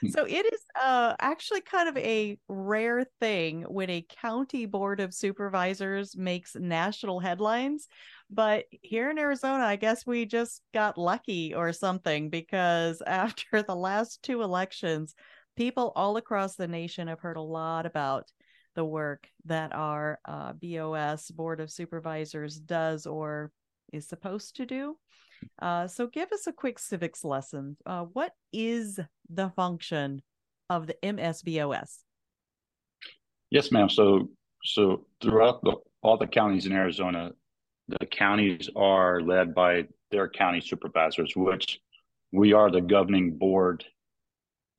[0.10, 5.14] so it is uh, actually kind of a rare thing when a county board of
[5.14, 7.88] supervisors makes national headlines.
[8.30, 13.76] But here in Arizona, I guess we just got lucky or something because after the
[13.76, 15.16] last two elections,
[15.56, 18.30] people all across the nation have heard a lot about
[18.76, 23.52] the work that our uh, BOS Board of Supervisors does or
[23.92, 24.98] is supposed to do.
[25.62, 27.78] Uh, so, give us a quick civics lesson.
[27.86, 29.00] Uh, what is
[29.30, 30.22] the function
[30.70, 32.00] of the MCBOS?
[33.52, 33.90] Yes, ma'am.
[33.90, 34.30] So,
[34.64, 37.32] so throughout the, all the counties in Arizona,
[37.88, 41.80] the counties are led by their county supervisors, which
[42.32, 43.86] we are the governing board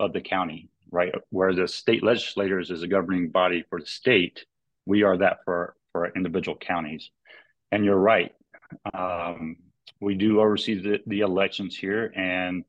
[0.00, 1.12] of the county right?
[1.30, 4.44] Where the state legislators is a governing body for the state,
[4.86, 7.10] we are that for for individual counties.
[7.72, 8.32] And you're right.
[8.92, 9.56] Um,
[10.00, 12.64] we do oversee the, the elections here, and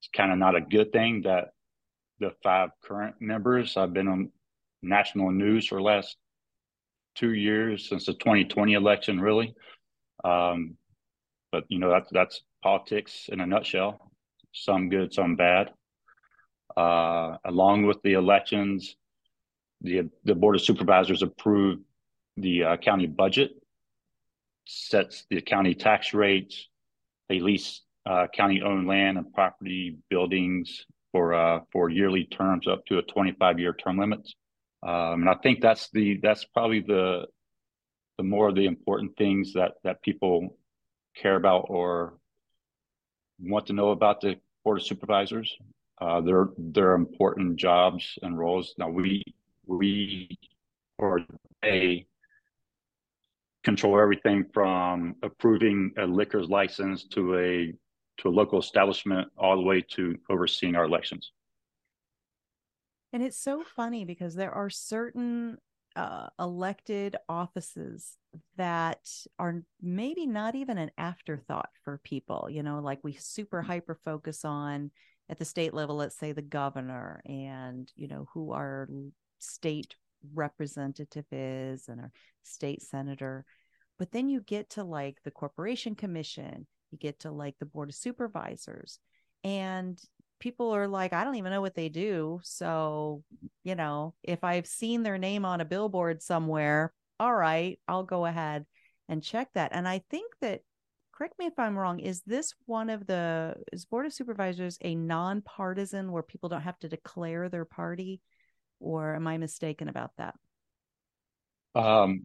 [0.00, 1.52] it's kind of not a good thing that
[2.18, 4.30] the five current members I've been on
[4.82, 6.16] national news for the last
[7.14, 9.54] two years since the 2020 election, really.
[10.24, 10.76] Um,
[11.52, 14.10] but you know that's that's politics in a nutshell.
[14.52, 15.70] Some good, some bad.
[16.76, 18.96] Uh, along with the elections,
[19.80, 21.82] the the board of supervisors approved
[22.36, 23.52] the uh, county budget,
[24.66, 26.68] sets the county tax rates.
[27.28, 32.98] They lease uh, county-owned land and property buildings for uh, for yearly terms up to
[32.98, 34.34] a 25-year term limits.
[34.82, 37.26] Um, and I think that's the that's probably the
[38.16, 40.56] the more of the important things that that people
[41.16, 42.14] care about or
[43.38, 45.56] want to know about the board of supervisors.
[46.00, 48.74] Uh, they're they're important jobs and roles.
[48.78, 49.22] Now we
[49.66, 50.38] we
[50.98, 51.20] or
[51.62, 52.06] they
[53.64, 57.74] control everything from approving a liquor's license to a
[58.18, 61.32] to a local establishment all the way to overseeing our elections.
[63.12, 65.58] And it's so funny because there are certain
[65.96, 68.16] uh, elected offices
[68.56, 69.08] that
[69.38, 72.48] are maybe not even an afterthought for people.
[72.50, 74.90] You know, like we super hyper focus on
[75.30, 78.88] at the state level let's say the governor and you know who our
[79.38, 79.94] state
[80.34, 82.12] representative is and our
[82.42, 83.44] state senator.
[83.98, 87.88] But then you get to like the corporation commission you get to like the board
[87.88, 88.98] of supervisors
[89.44, 89.98] and
[90.40, 92.40] people are like i don't even know what they do.
[92.42, 93.22] So
[93.62, 98.26] you know if i've seen their name on a billboard somewhere all right i'll go
[98.26, 98.66] ahead
[99.08, 99.70] and check that.
[99.72, 100.62] And i think that
[101.20, 102.00] correct me if I'm wrong.
[102.00, 106.78] Is this one of the is Board of Supervisors a nonpartisan where people don't have
[106.78, 108.22] to declare their party,
[108.80, 110.34] or am I mistaken about that?
[111.74, 112.22] Um,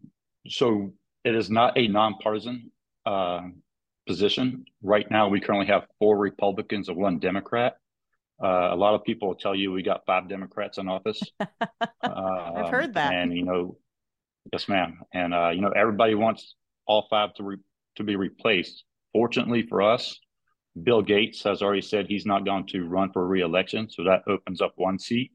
[0.48, 0.94] so
[1.24, 2.70] it is not a nonpartisan
[3.04, 3.42] uh,
[4.06, 4.64] position.
[4.82, 7.76] Right now, we currently have four Republicans and one Democrat.
[8.42, 11.20] Uh, a lot of people will tell you we got five Democrats in office.
[12.02, 13.76] I've heard that, and you know,
[14.54, 15.00] yes, ma'am.
[15.12, 16.54] And uh, you know, everybody wants
[16.86, 17.58] all five to re-
[17.96, 18.84] to be replaced.
[19.12, 20.18] Fortunately for us,
[20.82, 24.60] Bill Gates has already said he's not going to run for reelection, so that opens
[24.60, 25.32] up one seat.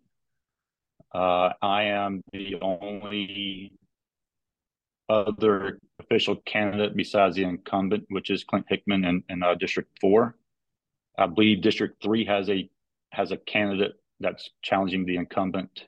[1.13, 3.73] Uh, I am the only
[5.09, 10.37] other official candidate besides the incumbent, which is Clint Hickman in, in uh, District Four.
[11.17, 12.69] I believe District Three has a
[13.09, 15.85] has a candidate that's challenging the incumbent,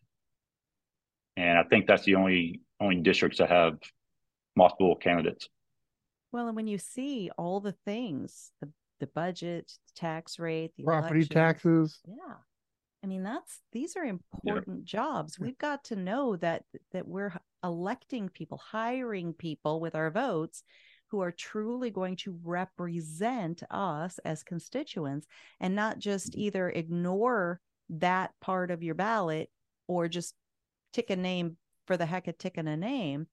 [1.37, 3.77] and I think that's the only only districts that have
[4.55, 5.47] multiple candidates.
[6.33, 8.69] Well, and when you see all the things, the
[8.99, 11.99] the budget, the tax rate, the property election, taxes.
[12.07, 12.35] Yeah.
[13.03, 15.37] I mean, that's these are important jobs.
[15.37, 17.33] We've got to know that that we're
[17.63, 20.63] electing people, hiring people with our votes
[21.07, 25.27] who are truly going to represent us as constituents
[25.59, 27.59] and not just either ignore
[27.89, 29.49] that part of your ballot
[29.87, 30.33] or just
[30.93, 33.27] tick a name for the heck of ticking a name.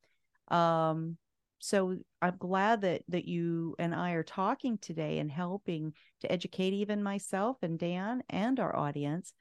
[0.48, 1.16] Um,
[1.60, 6.72] so I'm glad that that you and I are talking today and helping to educate
[6.72, 9.32] even myself and Dan and our audience.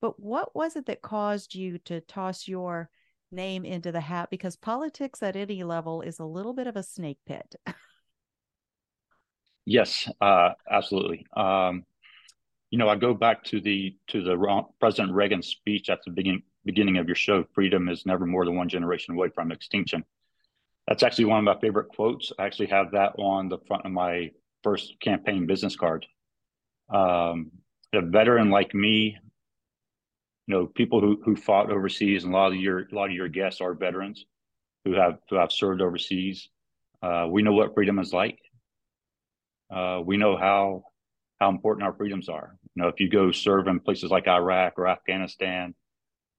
[0.00, 2.90] But what was it that caused you to toss your
[3.30, 4.28] name into the hat?
[4.30, 7.54] Because politics at any level is a little bit of a snake pit.
[9.68, 11.26] Yes, uh, absolutely.
[11.36, 11.84] Um,
[12.70, 16.42] you know, I go back to the to the President Reagan speech at the beginning
[16.64, 17.44] beginning of your show.
[17.52, 20.04] Freedom is never more than one generation away from extinction.
[20.86, 22.32] That's actually one of my favorite quotes.
[22.38, 24.30] I actually have that on the front of my
[24.62, 26.06] first campaign business card.
[26.88, 27.50] Um,
[27.92, 29.16] a veteran like me,
[30.46, 33.16] you know, people who who fought overseas, and a lot of your a lot of
[33.16, 34.24] your guests are veterans
[34.84, 36.48] who have who have served overseas.
[37.02, 38.38] Uh, we know what freedom is like.
[39.70, 40.84] Uh, we know how
[41.40, 42.56] how important our freedoms are.
[42.74, 45.74] You know, if you go serve in places like Iraq or Afghanistan,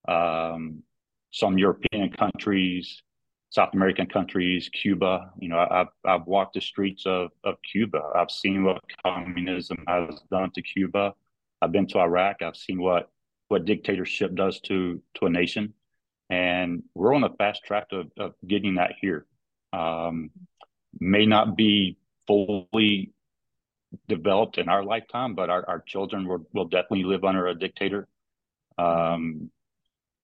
[0.07, 0.83] um,
[1.31, 3.01] some European countries,
[3.49, 5.31] South American countries, Cuba.
[5.39, 8.01] You know, I've I've walked the streets of of Cuba.
[8.15, 11.13] I've seen what communism has done to Cuba.
[11.61, 12.41] I've been to Iraq.
[12.41, 13.09] I've seen what
[13.47, 15.73] what dictatorship does to to a nation,
[16.29, 19.25] and we're on the fast track of, of getting that here.
[19.73, 20.31] Um,
[20.99, 23.13] may not be fully
[24.07, 28.07] developed in our lifetime, but our, our children will, will definitely live under a dictator.
[28.77, 29.49] Um,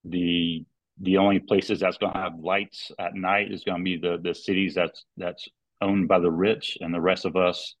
[0.04, 0.64] the
[1.00, 4.18] the only places that's going to have lights at night is going to be the
[4.22, 5.48] the cities that's that's
[5.80, 7.74] owned by the rich, and the rest of us,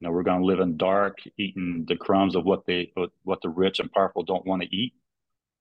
[0.00, 2.92] you know, we're going to live in dark, eating the crumbs of what they
[3.24, 4.94] what the rich and powerful don't want to eat.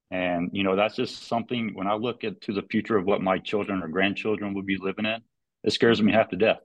[0.09, 1.71] And you know, that's just something.
[1.73, 4.77] When I look at to the future of what my children or grandchildren will be
[4.77, 5.21] living in,
[5.63, 6.59] it scares me half to death.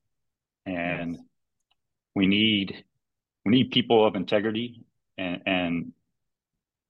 [0.64, 1.22] And yes.
[2.17, 2.84] we need
[3.44, 4.82] we need people of integrity
[5.17, 5.93] and and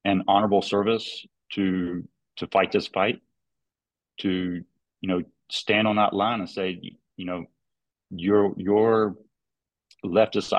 [0.06, 3.20] and honorable service to to fight this fight
[4.18, 4.62] to
[5.00, 6.80] you know stand on that line and say
[7.16, 7.44] you know
[8.10, 9.16] your your
[10.04, 10.52] leftist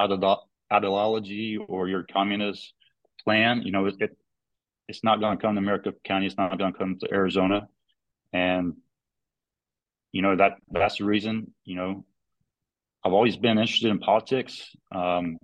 [0.71, 2.73] ideology or your communist
[3.23, 4.18] plan you know it, it
[4.87, 7.68] it's not going to come to Maricopa County it's not going to come to Arizona
[8.33, 8.73] and
[10.11, 12.06] you know that that's the reason you know
[13.04, 15.37] I've always been interested in politics um,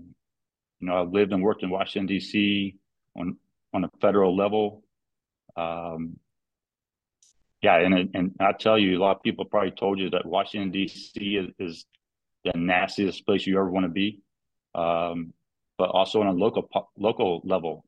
[0.80, 2.76] you know I've lived and worked in Washington D.C.
[3.16, 3.38] on
[3.74, 4.84] on a federal level
[5.56, 6.18] um,
[7.64, 10.70] yeah, and and I tell you, a lot of people probably told you that Washington
[10.70, 11.20] D.C.
[11.20, 11.86] is, is
[12.44, 14.22] the nastiest place you ever want to be,
[14.76, 15.34] um,
[15.78, 17.86] but also on a local local level,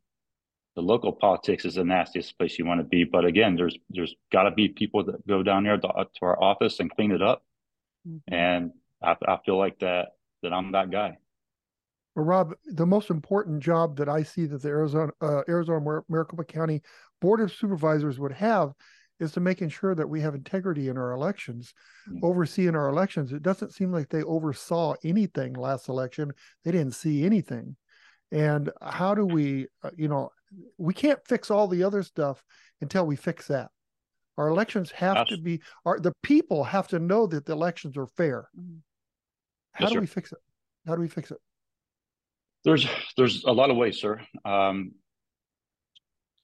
[0.78, 3.04] the local politics is the nastiest place you want to be.
[3.04, 6.42] But again, there's there's got to be people that go down there to, to, our
[6.42, 7.44] office and clean it up,
[8.08, 8.34] mm-hmm.
[8.34, 8.72] and
[9.04, 11.18] I, I feel like that that I'm that guy.
[12.16, 16.46] Well, Rob, the most important job that I see that the Arizona uh, Arizona Maricopa
[16.46, 16.82] County
[17.20, 18.72] Board of Supervisors would have
[19.20, 21.74] is to making sure that we have integrity in our elections,
[22.10, 22.24] mm-hmm.
[22.24, 23.32] overseeing our elections.
[23.32, 26.34] It doesn't seem like they oversaw anything last election.
[26.64, 27.76] They didn't see anything.
[28.32, 30.32] And how do we, uh, you know,
[30.78, 32.44] we can't fix all the other stuff
[32.82, 33.70] until we fix that.
[34.38, 35.30] Our elections have That's...
[35.32, 38.50] to be, our, the people have to know that the elections are fair.
[39.72, 40.02] How yes, do sir.
[40.02, 40.40] we fix it?
[40.88, 41.38] How do we fix it?
[42.64, 44.20] There's there's a lot of ways, sir.
[44.44, 44.94] Um,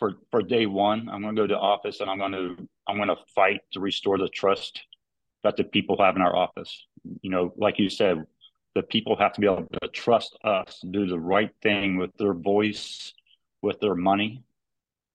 [0.02, 2.98] for for day one, I'm going to go to office and I'm going to I'm
[2.98, 4.82] going to fight to restore the trust
[5.44, 6.88] that the people have in our office.
[7.22, 8.26] You know, like you said,
[8.74, 12.34] the people have to be able to trust us do the right thing with their
[12.34, 13.14] voice,
[13.62, 14.44] with their money.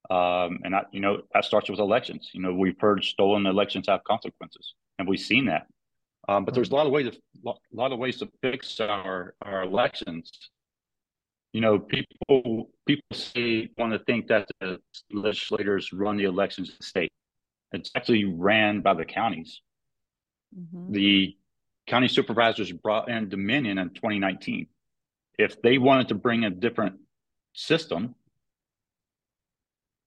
[0.08, 2.30] Um, and I, you know, that starts with elections.
[2.32, 5.66] You know, we've heard stolen elections have consequences, and we've seen that.
[6.28, 9.34] Um, but there's a lot of ways to, a lot of ways to fix our
[9.42, 10.30] our elections.
[11.56, 14.78] You know, people people say want to think that the
[15.10, 17.12] legislators run the elections in the state.
[17.72, 19.62] It's actually ran by the counties.
[20.54, 20.92] Mm-hmm.
[20.92, 21.34] The
[21.86, 24.66] county supervisors brought in Dominion in 2019.
[25.38, 26.96] If they wanted to bring a different
[27.54, 28.14] system,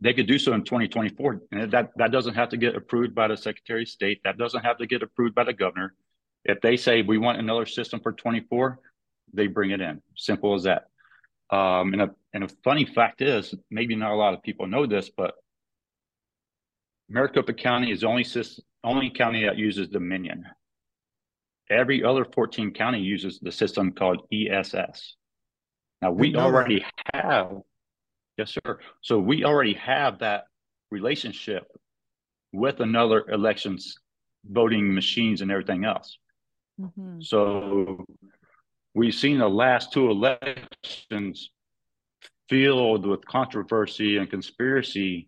[0.02, 1.42] they could do so in 2024.
[1.52, 4.22] And that, that doesn't have to get approved by the Secretary of State.
[4.24, 5.96] That doesn't have to get approved by the governor.
[6.46, 8.80] If they say we want another system for 24,
[9.34, 10.04] they bring it in.
[10.16, 10.90] Simple as that.
[11.52, 14.86] Um, and, a, and a funny fact is, maybe not a lot of people know
[14.86, 15.34] this, but
[17.10, 20.46] Maricopa County is the only system, only county that uses Dominion.
[21.70, 25.16] Every other 14 county uses the system called ESS.
[26.02, 27.26] Now we already that.
[27.26, 27.52] have,
[28.38, 28.80] yes, sir.
[29.02, 30.46] So we already have that
[30.92, 31.68] relationship
[32.54, 33.98] with another elections
[34.46, 36.18] voting machines and everything else.
[36.80, 37.22] Mm-hmm.
[37.22, 38.06] So
[38.94, 41.52] we've seen the last two elections
[42.50, 45.28] filled with controversy and conspiracy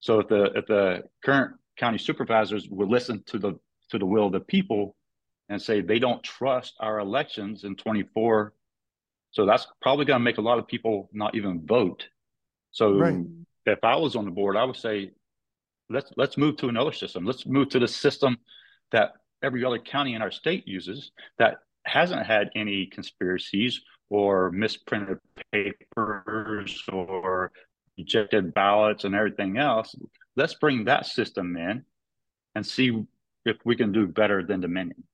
[0.00, 3.58] so if the if the current county supervisors would listen to the
[3.90, 4.96] to the will of the people
[5.48, 8.52] and say they don't trust our elections in 24,
[9.30, 12.08] so that's probably going to make a lot of people not even vote.
[12.72, 13.24] So right.
[13.64, 15.12] if I was on the board, I would say
[15.88, 17.24] let's let's move to another system.
[17.24, 18.38] Let's move to the system
[18.92, 25.18] that every other county in our state uses that hasn't had any conspiracies or misprinted
[25.52, 27.52] papers or
[27.96, 29.94] ejected ballots and everything else.
[30.36, 31.84] Let's bring that system in
[32.54, 33.04] and see
[33.44, 35.04] if we can do better than Dominion.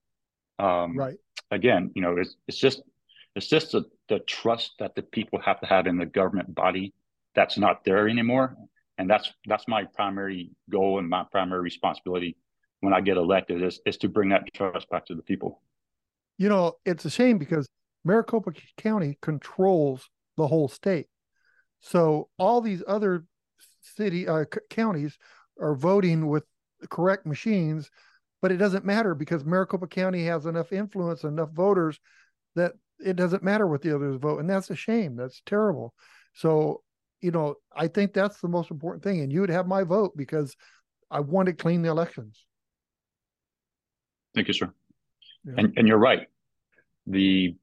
[0.59, 1.19] Um, right.
[1.51, 2.83] Again, you know, it's it's just
[3.37, 6.95] it's just the, the trust that the people have to have in the government body
[7.35, 8.57] that's not there anymore,
[8.99, 12.37] and that's that's my primary goal and my primary responsibility
[12.81, 15.61] when I get elected is is to bring that trust back to the people.
[16.39, 17.69] You know, it's a shame because
[18.05, 21.07] Maricopa County controls the whole state.
[21.81, 23.25] So all these other
[23.81, 25.19] city uh, c- counties
[25.61, 26.45] are voting with
[26.91, 27.91] correct machines,
[28.41, 31.99] but it doesn't matter because Maricopa County has enough influence, enough voters
[32.57, 32.73] that
[33.05, 35.17] it doesn't matter what the others vote, and that's a shame.
[35.17, 35.95] That's terrible.
[36.35, 36.83] So
[37.21, 40.17] you know, I think that's the most important thing, and you would have my vote
[40.17, 40.57] because
[41.11, 42.45] I want to clean the elections.
[44.35, 44.73] Thank you, sir.
[45.45, 45.55] Yeah.
[45.59, 46.29] And and you're right.
[47.07, 47.57] The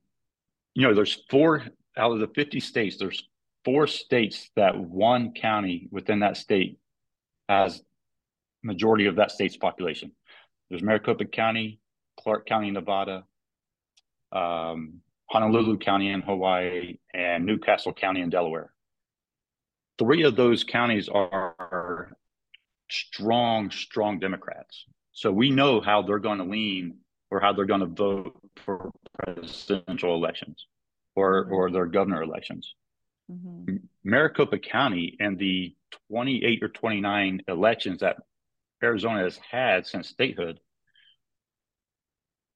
[0.74, 1.64] you know, there's four
[1.98, 3.28] out of the 50 states, there's
[3.66, 6.80] four states that one county within that state
[7.50, 7.82] has
[8.64, 10.12] majority of that state's population.
[10.70, 11.80] There's Maricopa County,
[12.20, 13.26] Clark County, Nevada,
[14.32, 18.72] um, Honolulu County in Hawaii, and New Castle County in Delaware.
[19.98, 22.12] Three of those counties are
[22.90, 24.86] strong, strong Democrats.
[25.12, 27.00] So we know how they're going to lean
[27.32, 28.92] or how they're going to vote for
[29.24, 30.68] presidential elections
[31.16, 32.74] or, or their governor elections.
[33.32, 33.78] Mm-hmm.
[34.04, 35.76] Maricopa County and the
[36.10, 38.18] 28 or 29 elections that
[38.84, 40.60] Arizona has had since statehood,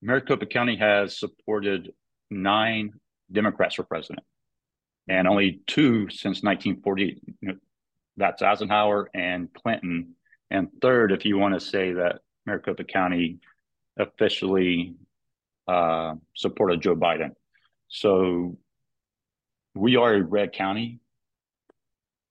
[0.01, 1.94] Maricopa County has supported
[2.30, 2.94] nine
[3.32, 4.25] Democrats for president
[5.08, 7.22] and only two since 1948.
[8.18, 10.15] That's Eisenhower and Clinton.
[10.50, 13.39] And third, if you want to say that Maricopa County
[13.97, 14.95] officially
[15.67, 17.31] uh, supported Joe Biden.
[17.88, 18.57] So
[19.75, 21.00] we are a red county.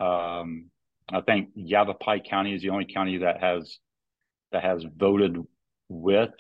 [0.00, 0.70] Um,
[1.12, 3.78] I think Yavapai County is the only county that has
[4.52, 5.38] that has voted
[5.88, 6.30] with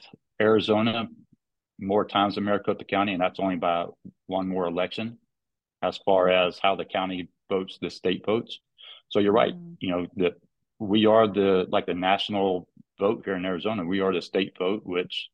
[0.40, 1.08] Arizona
[1.78, 3.86] more times than Maricopa County, and that's only by
[4.26, 5.18] one more election.
[5.82, 8.60] As far as how the county votes, the state votes.
[9.08, 9.54] So you're right.
[9.54, 9.76] Mm.
[9.80, 10.34] You know that
[10.78, 12.68] we are the like the national
[13.02, 13.84] vote here in Arizona.
[13.84, 15.28] We are the state vote, which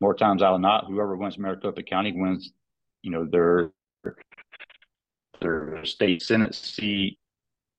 [0.00, 2.52] more times out of not, whoever wins Maricopa County wins.
[3.02, 3.70] You know their
[5.40, 7.18] their state Senate seat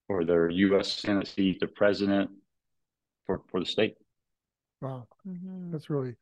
[0.08, 0.94] or their U.S.
[0.94, 2.30] Senate seat, the president
[3.26, 3.96] for, for the state.
[4.82, 5.08] Wow.
[5.28, 5.72] Mm-hmm.
[5.72, 6.16] That's really.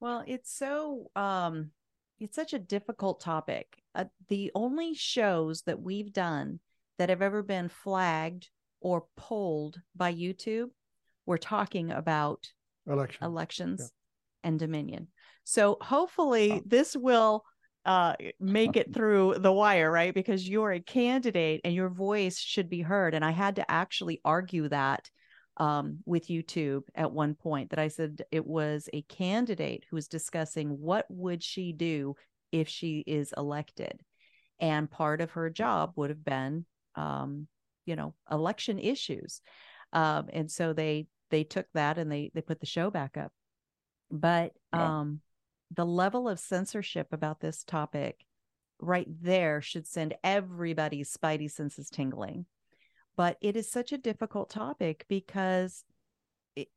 [0.00, 1.70] Well, it's so, um,
[2.18, 3.66] it's such a difficult topic.
[3.94, 6.58] Uh, the only shows that we've done
[6.98, 8.48] that have ever been flagged
[8.80, 10.70] or pulled by YouTube,
[11.30, 12.46] we're talking about
[12.86, 13.24] Election.
[13.24, 14.48] elections yeah.
[14.48, 15.08] and Dominion.
[15.44, 17.44] So hopefully this will
[17.86, 22.68] uh make it through the wire right because you're a candidate and your voice should
[22.68, 25.08] be heard and i had to actually argue that
[25.56, 30.08] um, with youtube at one point that i said it was a candidate who was
[30.08, 32.14] discussing what would she do
[32.52, 34.00] if she is elected.
[34.60, 37.46] And part of her job would have been, um,
[37.86, 39.40] you know, election issues.
[39.92, 43.32] Um, and so they they took that and they they put the show back up.
[44.10, 45.20] But um,
[45.74, 48.24] the level of censorship about this topic
[48.80, 52.46] right there should send everybody's spidey senses tingling.
[53.16, 55.84] But it is such a difficult topic because
[56.56, 56.68] it,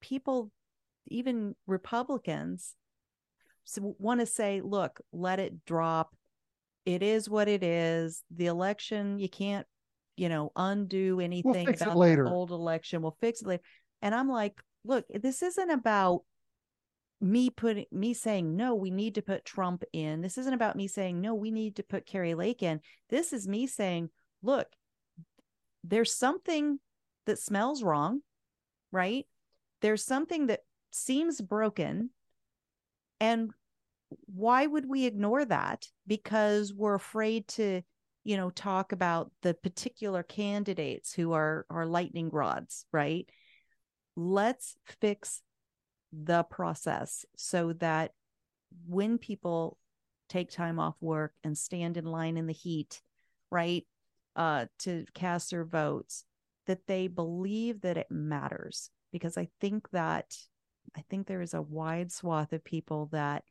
[0.00, 0.50] people,
[1.08, 2.76] even Republicans,
[3.76, 6.14] want to say, look, let it drop.
[6.84, 8.22] It is what it is.
[8.34, 9.66] The election, you can't,
[10.16, 13.02] you know, undo anything we'll about the old election.
[13.02, 13.62] We'll fix it later.
[14.02, 16.22] And I'm like, look, this isn't about
[17.20, 20.20] me putting me saying no we need to put trump in.
[20.20, 22.80] This isn't about me saying no we need to put kari lake in.
[23.10, 24.10] This is me saying
[24.42, 24.66] look
[25.84, 26.80] there's something
[27.26, 28.22] that smells wrong
[28.92, 29.26] right?
[29.80, 30.60] There's something that
[30.92, 32.10] seems broken.
[33.18, 33.50] And
[34.26, 35.86] why would we ignore that?
[36.06, 37.82] Because we're afraid to
[38.24, 43.28] you know talk about the particular candidates who are are lightning rods right
[44.16, 45.42] let's fix
[46.12, 48.12] the process so that
[48.86, 49.78] when people
[50.28, 53.02] take time off work and stand in line in the heat,
[53.50, 53.86] right,
[54.36, 56.24] uh, to cast their votes,
[56.66, 58.90] that they believe that it matters.
[59.12, 60.34] Because I think that
[60.96, 63.44] I think there is a wide swath of people that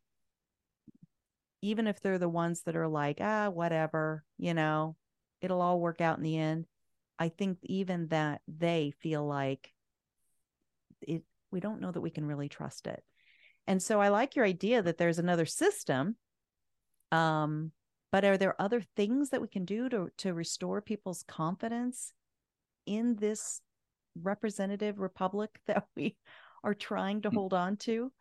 [1.61, 4.95] even if they're the ones that are like, ah, whatever, you know,
[5.41, 6.65] it'll all work out in the end.
[7.19, 9.71] I think even that they feel like
[11.01, 13.03] it we don't know that we can really trust it.
[13.67, 16.15] And so I like your idea that there's another system.
[17.11, 17.71] Um,
[18.11, 22.13] but are there other things that we can do to to restore people's confidence
[22.85, 23.61] in this
[24.21, 26.15] representative republic that we
[26.63, 27.35] are trying to mm.
[27.35, 28.11] hold on to?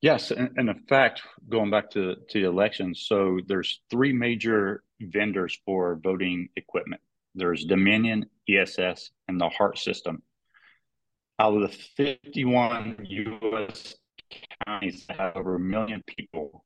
[0.00, 4.82] Yes, and, and, in fact, going back to to the elections, so there's three major
[5.00, 7.00] vendors for voting equipment.
[7.34, 10.22] There's Dominion, ESS, and the Hart system
[11.42, 13.96] out of the 51 U.S.
[14.64, 16.64] counties that have over a million people,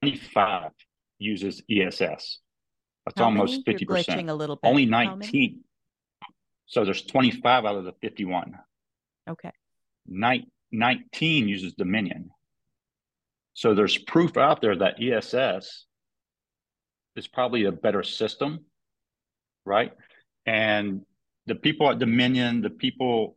[0.00, 0.70] 25
[1.18, 2.40] uses ESS.
[3.04, 3.78] That's How almost many?
[3.78, 3.80] 50%.
[3.80, 4.68] You're glitching a little bit.
[4.68, 5.60] Only 19.
[6.64, 8.54] So there's 25 out of the 51.
[9.28, 9.52] Okay.
[10.06, 12.30] Nin- 19 uses Dominion.
[13.52, 15.84] So there's proof out there that ESS
[17.16, 18.64] is probably a better system,
[19.66, 19.92] right?
[20.46, 21.02] And
[21.46, 23.36] the people at Dominion, the people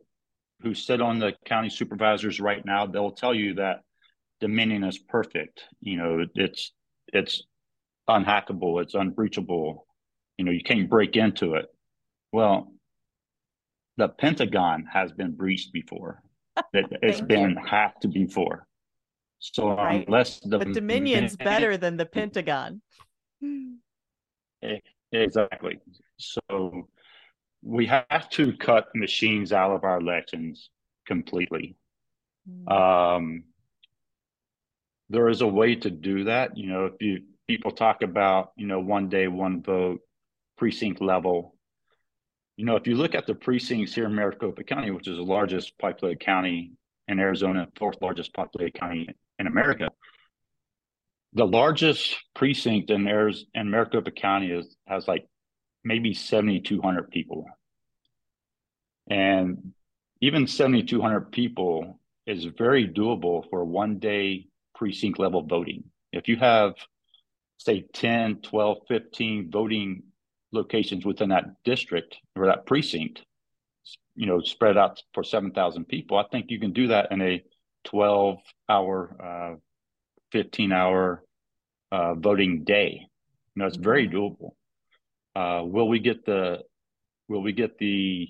[0.62, 3.80] who sit on the county supervisors right now, they'll tell you that
[4.40, 5.64] Dominion is perfect.
[5.80, 6.72] You know, it's
[7.12, 7.42] it's
[8.08, 9.86] unhackable, it's unbreachable.
[10.38, 11.66] You know, you can't break into it.
[12.32, 12.72] Well,
[13.96, 16.22] the Pentagon has been breached before.
[16.74, 17.66] It, has been you.
[17.66, 18.66] hacked before.
[19.38, 20.06] So um, right.
[20.06, 22.82] unless the but Dominion's better than the Pentagon.
[25.12, 25.80] Exactly.
[26.18, 26.40] So
[27.62, 30.70] we have to cut machines out of our elections
[31.06, 31.76] completely.
[32.48, 32.70] Mm.
[32.70, 33.44] Um,
[35.08, 36.56] there is a way to do that.
[36.56, 40.00] You know, if you people talk about, you know, one day, one vote,
[40.56, 41.56] precinct level.
[42.56, 45.22] You know, if you look at the precincts here in Maricopa County, which is the
[45.22, 46.72] largest populated county
[47.08, 49.88] in Arizona, fourth largest populated county in America,
[51.32, 55.26] the largest precinct in Arizona in Maricopa County is has like
[55.84, 57.46] maybe 7,200 people.
[59.08, 59.72] And
[60.20, 65.84] even 7,200 people is very doable for one day precinct level voting.
[66.12, 66.74] If you have,
[67.58, 70.02] say, 10, 12, 15 voting
[70.52, 73.24] locations within that district or that precinct,
[74.14, 77.42] you know, spread out for 7,000 people, I think you can do that in a
[77.84, 78.38] 12
[78.68, 79.56] hour, uh,
[80.32, 81.24] 15 hour
[81.90, 83.06] uh, voting day.
[83.54, 84.16] You know, it's very mm-hmm.
[84.16, 84.50] doable.
[85.40, 86.58] Uh, will we get the
[87.28, 88.28] will we get the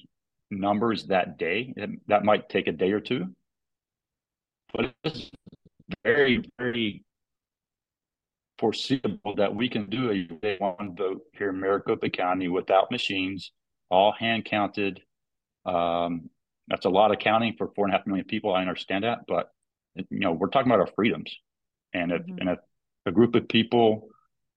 [0.50, 1.74] numbers that day?
[2.06, 3.34] That might take a day or two,
[4.72, 5.28] but it's
[6.04, 7.02] very very
[8.58, 13.50] foreseeable that we can do a day one vote here in Maricopa County without machines,
[13.90, 15.00] all hand counted.
[15.66, 16.30] Um,
[16.68, 18.54] that's a lot of counting for four and a half million people.
[18.54, 19.50] I understand that, but
[19.96, 21.36] you know we're talking about our freedoms,
[21.92, 22.38] and if mm-hmm.
[22.38, 22.58] and if
[23.04, 24.10] a group of people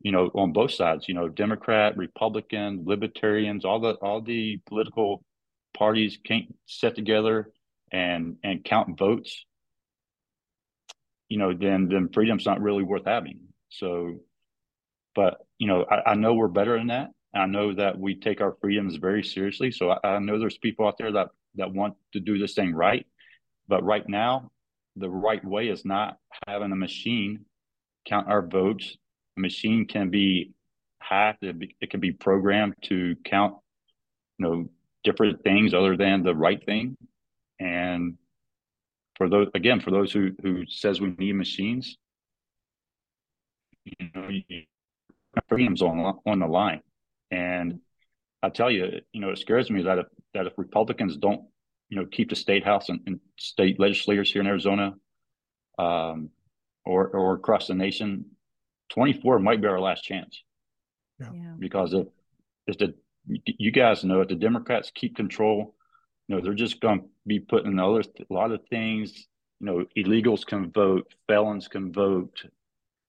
[0.03, 5.23] you know, on both sides, you know, Democrat, Republican, Libertarians, all the all the political
[5.73, 7.49] parties can't sit together
[7.91, 9.45] and and count votes,
[11.29, 13.39] you know, then then freedom's not really worth having.
[13.69, 14.19] So,
[15.15, 17.11] but you know, I, I know we're better than that.
[17.33, 19.71] I know that we take our freedoms very seriously.
[19.71, 22.75] So I, I know there's people out there that that want to do this thing
[22.75, 23.05] right,
[23.69, 24.51] but right now,
[24.97, 27.45] the right way is not having a machine
[28.05, 28.97] count our votes.
[29.37, 30.51] A machine can be
[30.99, 31.43] hacked.
[31.43, 33.55] It, be, it can be programmed to count,
[34.37, 34.69] you know,
[35.03, 36.97] different things other than the right thing.
[37.59, 38.17] And
[39.15, 41.97] for those, again, for those who who says we need machines,
[43.85, 44.29] you know,
[45.49, 46.81] freedom's on on the line.
[47.31, 47.79] And
[48.41, 51.41] I tell you, you know, it scares me that if that if Republicans don't,
[51.89, 54.93] you know, keep the state house and, and state legislators here in Arizona,
[55.77, 56.29] um,
[56.85, 58.25] or or across the nation,
[58.89, 60.43] twenty four might be our last chance.
[61.19, 61.53] Yeah.
[61.57, 62.07] Because if
[62.67, 62.93] if the
[63.25, 65.75] you guys know if the Democrats keep control,
[66.27, 69.27] you know, they're just going to be putting other a lot of things.
[69.59, 72.43] You know, illegals can vote, felons can vote,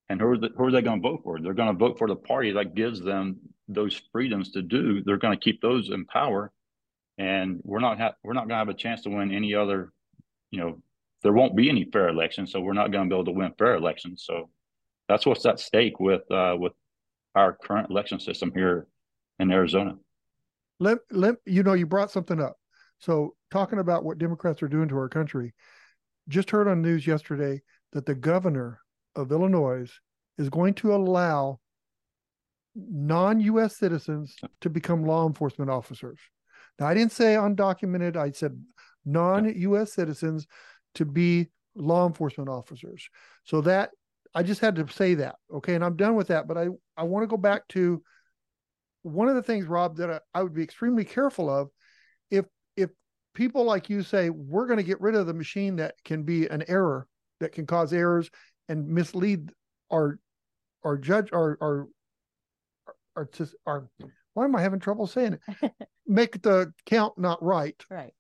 [0.09, 1.41] and who are, the, who are they going to vote for?
[1.41, 5.03] They're going to vote for the party that gives them those freedoms to do.
[5.03, 6.53] They're going to keep those in power,
[7.19, 9.93] and we're not ha- we're not going to have a chance to win any other.
[10.53, 10.83] You know,
[11.23, 13.53] there won't be any fair elections, so we're not going to be able to win
[13.59, 14.25] fair elections.
[14.25, 14.51] So
[15.09, 16.73] that's what's at stake with uh, with
[17.35, 18.87] our current election system here
[19.39, 19.97] in Arizona.
[20.81, 22.57] Let let you know you brought something up.
[22.99, 25.55] So talking about what Democrats are doing to our country,
[26.29, 27.63] just heard on news yesterday
[27.93, 28.81] that the governor
[29.15, 29.91] of Illinois
[30.39, 31.61] is going to allow
[32.75, 33.77] non-U.S.
[33.77, 36.19] citizens to become law enforcement officers.
[36.79, 38.17] Now, I didn't say undocumented.
[38.17, 38.61] I said
[39.05, 39.93] non-U.S.
[39.93, 40.47] citizens
[40.97, 43.09] to be law enforcement officers.
[43.45, 43.91] So that
[44.35, 45.37] I just had to say that.
[45.53, 46.49] Okay, and I'm done with that.
[46.49, 48.03] But I I want to go back to
[49.03, 51.69] one of the things, Rob, that I, I would be extremely careful of
[52.31, 52.91] if if
[53.35, 56.47] people like you say we're going to get rid of the machine that can be
[56.47, 57.07] an error
[57.41, 58.31] that can cause errors
[58.69, 59.51] and mislead
[59.93, 60.19] our
[60.85, 61.89] our judge our our
[63.17, 63.29] our,
[63.67, 65.73] our, our why am I having trouble saying it?
[66.07, 67.81] Make the count not right.
[67.91, 68.13] Right.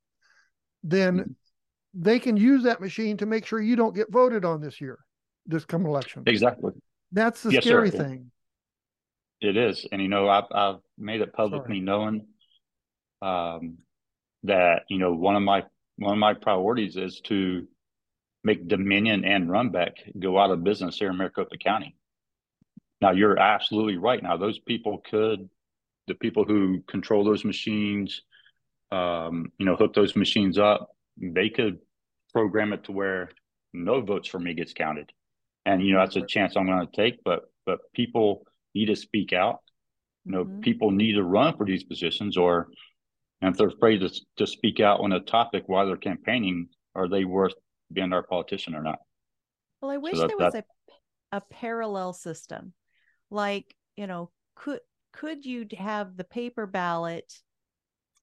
[0.82, 2.02] Then Mm-hmm.
[2.02, 4.98] they can use that machine to make sure you don't get voted on this year,
[5.46, 6.22] this coming election.
[6.26, 6.72] Exactly.
[7.12, 7.86] That's the Yes, sir.
[7.86, 8.30] scary thing.
[9.40, 12.26] It is, and you know, I've I've made it publicly known
[13.20, 13.78] um,
[14.44, 15.64] that you know one of my
[15.96, 17.66] one of my priorities is to
[18.42, 21.96] make Dominion and Runbeck go out of business here in Maricopa County.
[23.00, 24.22] Now, you're absolutely right.
[24.22, 25.48] Now, those people could,
[26.06, 28.22] the people who control those machines,
[28.92, 31.78] um, you know, hook those machines up, they could
[32.32, 33.30] program it to where
[33.72, 35.10] no votes for me gets counted.
[35.66, 37.20] And you know, that's a chance I'm going to take.
[37.24, 39.60] But but people need to speak out.
[40.24, 40.62] You know, Mhm.
[40.62, 42.68] people need to run for these positions, or
[43.40, 47.08] and if they're afraid to to speak out on a topic while they're campaigning, are
[47.08, 47.54] they worth
[47.92, 48.98] being our politician or not?
[49.80, 50.64] Well, I wish that- there was a
[51.32, 52.74] a parallel system.
[53.30, 54.80] Like, you know, could
[55.12, 57.42] could you have the paper ballot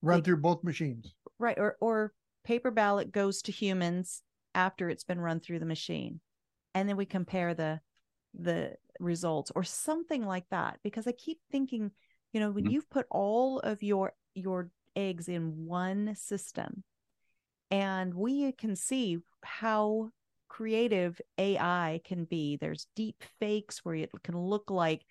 [0.02, 1.14] Run Like- through both machines.
[1.40, 4.24] right or or paper ballot goes to humans
[4.56, 6.20] after it's been run through the machine
[6.74, 7.80] and then we compare the
[8.34, 11.92] the results or something like that because i keep thinking
[12.34, 12.72] you know when Mhm.
[12.72, 16.84] you've put all of your your eggs in one system
[17.70, 20.10] and we can see how
[20.50, 25.02] creative ai can be there's deep fakes where it can look like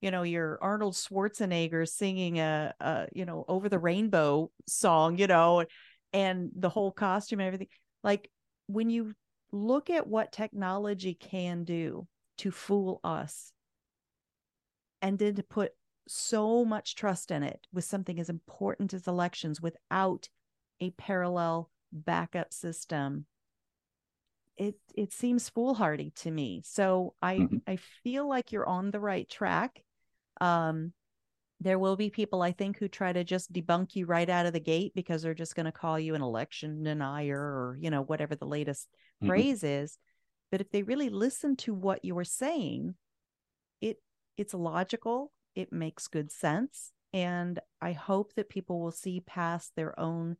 [0.00, 5.26] you know your arnold schwarzenegger singing a, a you know over the rainbow song you
[5.26, 5.64] know
[6.12, 7.68] and the whole costume and everything
[8.04, 8.30] like
[8.68, 9.12] when you
[9.56, 12.06] look at what technology can do
[12.38, 13.52] to fool us
[15.02, 15.72] and then to put
[16.08, 20.28] so much trust in it with something as important as elections without
[20.80, 23.26] a parallel backup system
[24.56, 27.62] it it seems foolhardy to me so i Mhm.
[27.66, 29.82] i feel like you're on the right track
[30.40, 30.92] um
[31.60, 34.52] there will be people i think who try to just debunk you right out of
[34.52, 38.02] the gate because they're just going to call you an election denier or you know
[38.02, 38.88] whatever the latest
[39.22, 39.26] Mhm.
[39.26, 39.98] phrase is
[40.50, 42.94] but if they really listen to what you're saying
[43.80, 43.98] it
[44.36, 49.98] it's logical it makes good sense and i hope that people will see past their
[49.98, 50.36] own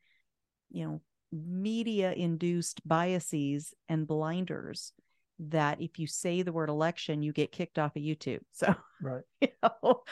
[0.70, 1.00] you know
[1.32, 4.92] media induced biases and blinders
[5.38, 9.24] that if you say the word election you get kicked off of youtube so Right.
[9.40, 10.02] you know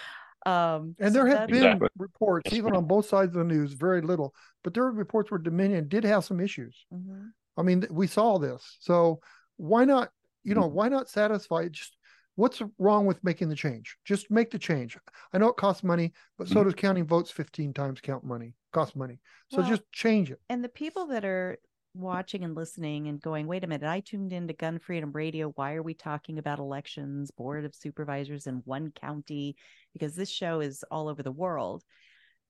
[0.47, 1.89] um And so there have been Exactly.
[1.99, 5.39] reports, even on both sides of the news, very little, but there were reports where
[5.39, 6.87] Dominion did have some issues.
[6.93, 7.33] Mhm.
[7.57, 8.77] I mean, we saw this.
[8.81, 9.21] So
[9.57, 10.11] why not,
[10.43, 11.97] you know, why not satisfy just
[12.37, 13.97] what's wrong with making the change?
[14.05, 14.99] Just make the change.
[15.33, 16.65] I know it costs money, but so Mhm.
[16.65, 19.21] does counting votes 15 times count money, cost money.
[19.49, 20.41] So Well, just change it.
[20.49, 21.59] and the people that are
[21.95, 25.51] watching and listening and going, wait a minute, I tuned into Gun Freedom Radio.
[25.55, 29.57] Why are we talking about elections, board of supervisors in one county?
[29.93, 31.85] Because this show is all over the world.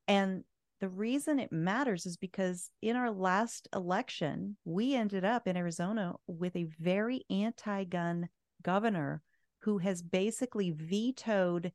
[0.08, 0.44] And
[0.80, 6.14] the reason it matters is because in our last election, we ended up in Arizona
[6.26, 8.28] with a very anti gun
[8.62, 9.22] governor
[9.60, 11.72] who has basically vetoed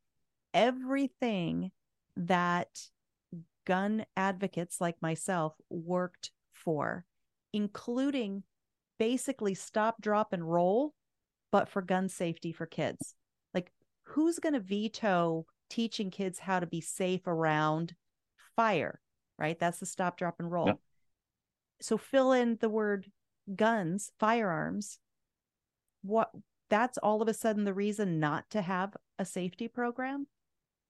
[0.53, 1.71] everything
[2.17, 2.67] that
[3.65, 7.05] gun advocates like myself worked for,
[7.53, 8.43] including
[8.97, 10.93] basically stop, drop, and roll,
[11.51, 13.15] but for gun safety for kids.
[13.53, 13.71] Like,
[14.03, 17.95] who's going to veto teaching kids how to be safe around
[18.55, 18.99] fire?
[19.37, 19.57] Right?
[19.57, 20.67] That's the stop, drop, and roll.
[20.67, 20.79] Yep.
[21.81, 23.09] So fill in the word
[23.55, 24.99] guns, firearms.
[26.01, 26.29] What
[26.69, 30.27] that's all of a sudden the reason not to have a safety program?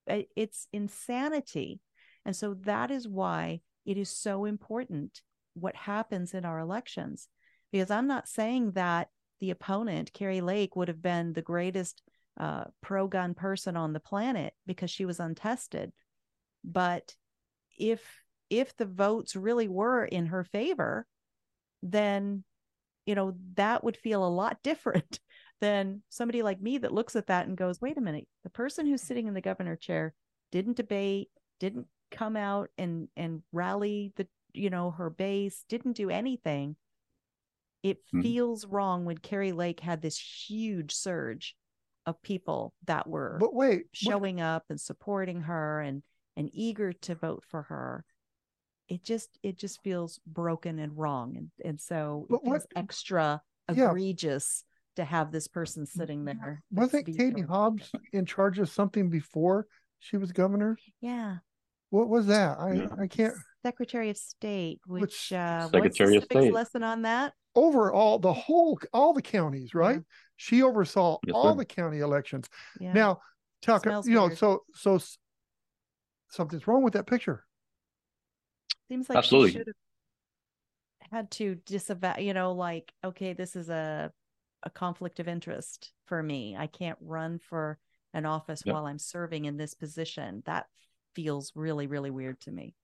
[0.07, 1.79] It's insanity.
[2.25, 5.21] And so that is why it is so important
[5.61, 7.27] what happens in our elections.
[7.71, 12.01] Because I'm not saying that the opponent, Kari Lake, would have been the greatest
[12.39, 15.91] uh, pro gun person on the planet because she was untested.
[16.63, 17.15] But
[17.77, 18.01] if
[18.49, 21.05] if the votes really were in her favor,
[21.83, 22.43] then
[23.05, 25.19] you know that would feel a lot different
[25.61, 28.85] than somebody like me that looks at that and goes, wait a minute, the person
[28.85, 30.13] who's sitting in the governor chair
[30.51, 36.09] didn't debate, didn't come out and and rally the you know her base, didn't do
[36.09, 36.75] anything.
[37.83, 38.21] It mm-hmm.
[38.21, 41.55] feels wrong when Kari Lake had this huge surge
[42.05, 44.43] of people that were but wait showing what?
[44.43, 46.01] up and supporting her and
[46.37, 48.05] and eager to vote for her
[48.87, 52.65] it just it just feels broken and wrong and and so but it feels what?
[52.77, 54.63] extra egregious
[54.95, 56.61] to have this person sitting there.
[56.71, 59.65] Wasn't Katie Hobbs in charge of something before
[59.99, 60.77] she was governor?
[61.01, 61.37] Yeah.
[61.89, 62.57] What was that?
[62.59, 63.33] I I can't.
[63.63, 67.33] Secretary of State, which, which uh, Secretary of State lesson on that.
[67.55, 69.95] Over all the whole all the counties, right?
[69.95, 70.01] Yeah.
[70.37, 71.57] She oversaw yes, all sir.
[71.57, 72.47] the county elections.
[72.79, 72.93] Yeah.
[72.93, 73.19] Now,
[73.61, 74.99] Tucker, you know, so so
[76.29, 77.43] something's wrong with that picture.
[78.87, 82.17] Seems like absolutely should have had to disavow.
[82.17, 84.11] You know, like okay, this is a
[84.63, 86.55] a conflict of interest for me.
[86.57, 87.77] I can't run for
[88.13, 88.73] an office yep.
[88.73, 90.43] while I'm serving in this position.
[90.45, 90.67] That
[91.15, 92.75] feels really, really weird to me.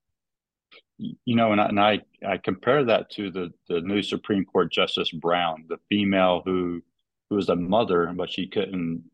[0.98, 4.72] You know, and I, and I, I compare that to the the new Supreme Court
[4.72, 6.82] Justice Brown, the female who
[7.28, 9.04] who was a mother, but she couldn't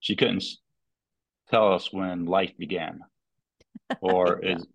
[0.00, 0.44] she couldn't
[1.50, 3.00] tell us when life began,
[4.00, 4.56] or yeah.
[4.56, 4.66] is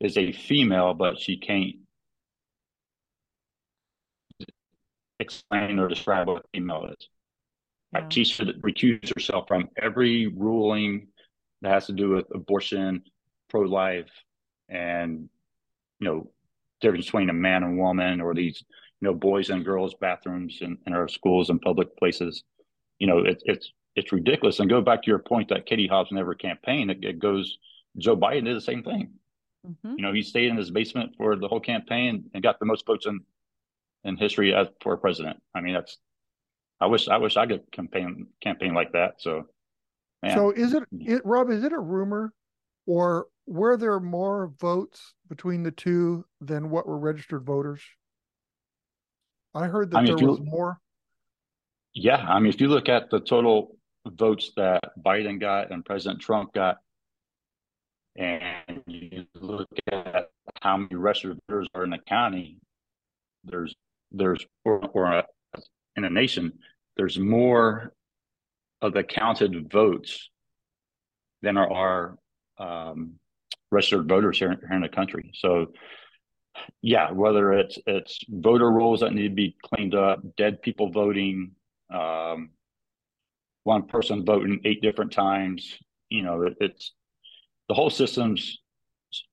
[0.00, 1.76] is a female, but she can't
[5.20, 7.08] explain or describe what female is.
[7.92, 8.00] Yeah.
[8.00, 11.08] Like she should recuse herself from every ruling
[11.62, 13.02] that has to do with abortion,
[13.48, 14.10] pro life,
[14.68, 15.28] and
[16.00, 16.30] you know,
[16.80, 18.62] difference between a man and woman or these,
[19.00, 22.44] you know, boys and girls bathrooms in, in our schools and public places.
[22.98, 24.60] You know, it, it's it's ridiculous.
[24.60, 26.90] And go back to your point that Katie Hobbs never campaigned.
[26.90, 27.58] It, it goes.
[27.96, 29.10] Joe Biden did the same thing.
[29.66, 29.94] Mm-hmm.
[29.96, 32.86] You know, he stayed in his basement for the whole campaign and got the most
[32.86, 33.20] votes in
[34.04, 35.42] in history as for president.
[35.54, 35.98] I mean, that's
[36.80, 39.14] I wish I wish I could campaign campaign like that.
[39.18, 39.46] So,
[40.22, 40.36] man.
[40.36, 41.50] so is it, it Rob?
[41.50, 42.32] Is it a rumor,
[42.86, 47.80] or were there more votes between the two than what were registered voters?
[49.54, 50.78] I heard that I mean, there was more.
[51.94, 56.20] Yeah, I mean, if you look at the total votes that Biden got and President
[56.20, 56.76] Trump got,
[58.16, 60.30] and you look at
[60.60, 62.58] how many registered voters are in the county,
[63.44, 63.74] there's
[64.12, 65.24] there's or, or a,
[65.96, 66.52] in a nation
[66.96, 67.92] there's more
[68.82, 70.30] of the counted votes
[71.42, 72.18] than are, are
[72.58, 73.14] um,
[73.70, 75.30] registered voters here, here in the country.
[75.34, 75.72] So,
[76.82, 81.52] yeah, whether it's it's voter rolls that need to be cleaned up, dead people voting,
[81.92, 82.50] um,
[83.64, 85.78] one person voting eight different times,
[86.08, 86.92] you know, it, it's
[87.68, 88.58] the whole system's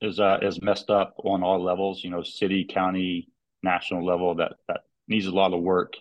[0.02, 2.04] is uh, is messed up on all levels.
[2.04, 3.30] You know, city, county,
[3.64, 5.94] national level that that needs a lot of work,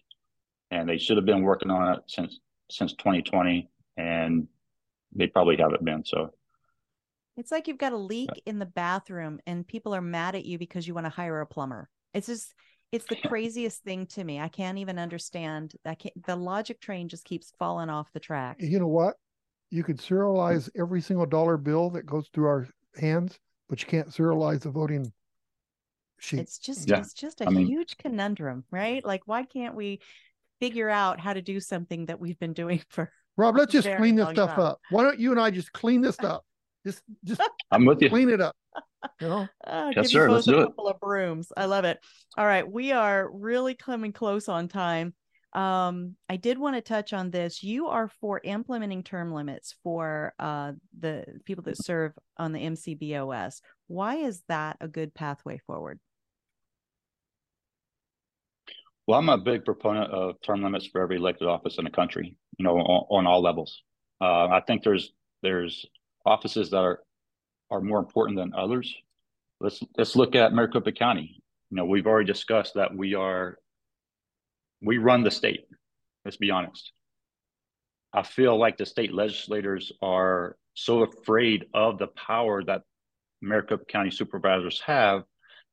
[0.71, 2.39] and they should have been working on it since
[2.71, 4.49] since 2020, and
[5.15, 6.05] they probably haven't been.
[6.05, 6.33] So
[7.37, 10.59] it's like you've got a leak in the bathroom, and people are mad at you
[10.59, 11.89] because you want to hire a plumber.
[12.13, 12.55] It's just
[12.93, 14.41] it's the craziest thing to me.
[14.41, 16.01] I can't even understand that.
[16.27, 18.57] The logic train just keeps falling off the track.
[18.61, 19.17] You know what?
[19.71, 24.09] You could serialize every single dollar bill that goes through our hands, but you can't
[24.09, 25.13] serialize the voting
[26.25, 26.41] sheet.
[26.41, 26.99] it's just yeah.
[26.99, 30.01] it's just a I mean, huge conundrum right like why can't we
[30.61, 34.17] figure out how to do something that we've been doing for rob let's just clean
[34.17, 34.61] this stuff time.
[34.61, 36.45] up why don't you and i just clean this up
[36.85, 38.57] just just i'm with you clean it up
[39.21, 40.95] you know uh, yes sir let's do a couple it.
[40.95, 41.99] of brooms i love it
[42.37, 45.15] all right we are really coming close on time
[45.55, 47.63] um, I did want to touch on this.
[47.63, 53.61] You are for implementing term limits for uh, the people that serve on the MCBOS.
[53.87, 56.01] Why is that a good pathway forward?
[59.07, 62.37] Well, I'm a big proponent of term limits for every elected office in the country,
[62.59, 63.83] you know, on, on all levels.
[64.21, 65.87] Uh, I think there's there's
[66.25, 67.01] offices that are
[67.71, 68.95] are more important than others.
[69.61, 71.43] Let's let's look at Maricopa County.
[71.71, 73.59] You know, we've already discussed that we are
[74.83, 75.67] we run the state.
[76.25, 76.93] Let's be honest.
[78.13, 82.83] I feel like the state legislators are so afraid of the power that
[83.41, 85.25] Maricopa County supervisors have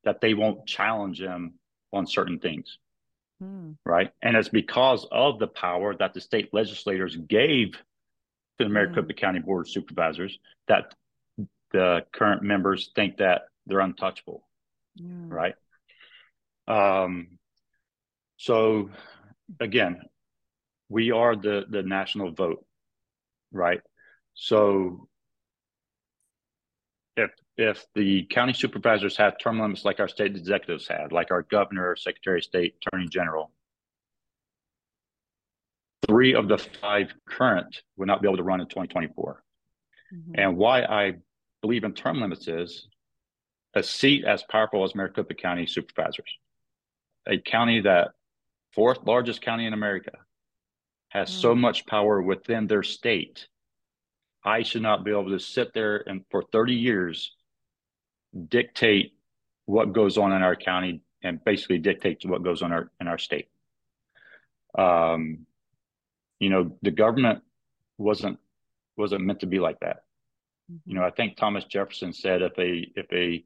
[0.04, 1.54] that they won't challenge them
[1.92, 2.78] on certain things.
[3.40, 3.72] Hmm.
[3.84, 4.10] Right.
[4.22, 7.76] And it's because of the power that the state legislators gave
[8.58, 9.18] to the Maricopa hmm.
[9.18, 10.38] County Board of Supervisors
[10.68, 10.94] that
[11.72, 14.46] the current members think that they're untouchable.
[15.00, 15.54] Right.
[16.68, 17.38] Um,
[18.36, 18.90] so
[19.60, 20.02] again,
[20.88, 22.64] we are the the national vote,
[23.50, 23.80] right?
[24.34, 25.08] So
[27.16, 31.42] if if the county supervisors have term limits like our state executives had, like our
[31.42, 33.50] governor, secretary of state, attorney general,
[36.06, 39.42] three of the five current would not be able to run in 2024.
[40.12, 40.32] Mm-hmm.
[40.36, 41.14] And why I
[41.60, 42.86] believe in term limits is
[43.74, 46.38] a seat as powerful as Maricopa County supervisors,
[47.26, 48.10] a county that
[48.72, 50.12] fourth largest county in America,
[51.08, 51.40] has mm.
[51.40, 53.46] so much power within their state.
[54.44, 57.32] I should not be able to sit there and for 30 years
[58.48, 59.12] dictate
[59.66, 63.18] what goes on in our county and basically dictate what goes on our in our
[63.18, 63.48] state.
[64.76, 65.46] Um,
[66.42, 67.40] you know, the government
[67.98, 68.36] wasn't
[68.96, 70.02] wasn't meant to be like that.
[70.70, 70.90] Mm-hmm.
[70.90, 73.44] You know, I think Thomas Jefferson said if a if a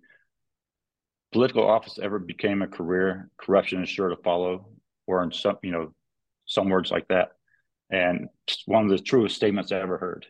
[1.30, 4.68] political office ever became a career, corruption is sure to follow,
[5.06, 5.92] or in some you know
[6.46, 7.32] some words like that
[7.90, 8.28] and
[8.64, 10.24] one of the truest statements I ever heard.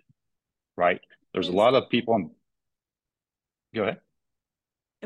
[0.77, 1.01] Right?
[1.33, 2.35] There's a lot of people.
[3.77, 4.01] Go ahead.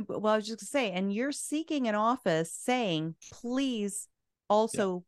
[0.08, 4.08] Well, I was just gonna say, and you're seeking an office saying, please
[4.48, 5.04] also.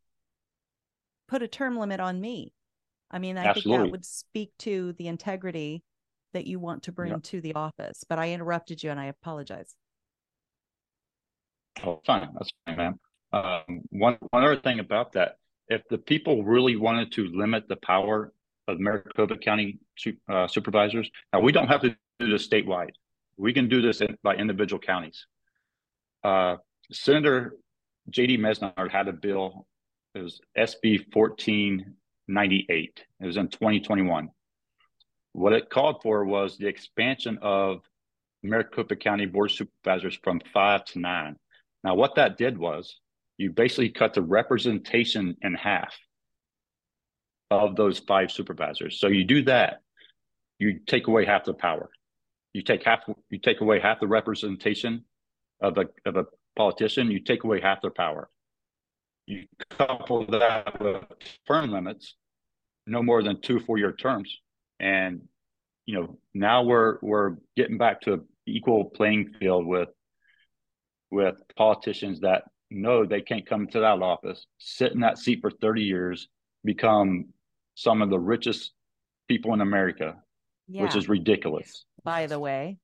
[1.29, 2.53] Put a term limit on me.
[3.11, 3.73] I mean, I Absolutely.
[3.73, 5.83] think that would speak to the integrity
[6.33, 7.19] that you want to bring yeah.
[7.23, 8.05] to the office.
[8.09, 9.75] But I interrupted you and I apologize.
[11.85, 12.29] Oh, fine.
[12.35, 13.01] That's fine, ma'am.
[13.33, 15.37] Um, one, one other thing about that
[15.69, 18.33] if the people really wanted to limit the power
[18.69, 19.79] of Maricopa County
[20.29, 22.91] uh, supervisors, now we don't have to do this statewide.
[23.37, 25.27] We can do this in, by individual counties.
[26.23, 26.57] Uh,
[26.91, 27.57] Senator
[28.11, 28.39] J.D.
[28.39, 29.67] Mesnard had a bill.
[30.15, 33.05] It was SB 1498.
[33.21, 34.29] It was in 2021.
[35.33, 37.81] What it called for was the expansion of
[38.43, 41.37] Maricopa County Board of Supervisors from five to nine.
[41.83, 43.01] Now, what that did was
[43.39, 45.95] you basically cut the representation in half
[47.51, 49.01] of those five supervisors.
[49.01, 49.81] So you do that,
[50.59, 51.91] you take away half the power.
[52.53, 55.05] You take half you take away half the representation
[55.63, 58.29] of a of a politician, you take away half their power.
[59.27, 61.05] You couple that with
[61.47, 62.17] term limits,
[62.87, 64.41] no more than two four-year terms.
[64.81, 65.23] And
[65.87, 69.89] you know, now we're we're getting back to equal playing field with
[71.11, 75.51] with politicians that know they can't come to that office, sit in that seat for
[75.51, 76.29] 30 years,
[76.65, 77.27] become
[77.75, 78.73] some of the richest
[79.29, 80.17] people in America,
[80.69, 80.83] yeah.
[80.83, 81.85] which is ridiculous.
[82.03, 82.79] By the way.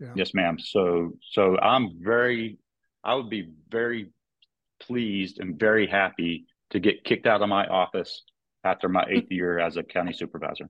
[0.00, 0.12] Yeah.
[0.14, 0.58] Yes, ma'am.
[0.58, 2.58] So so I'm very
[3.02, 4.10] I would be very
[4.80, 8.22] pleased and very happy to get kicked out of my office
[8.64, 10.68] after my eighth year as a county supervisor.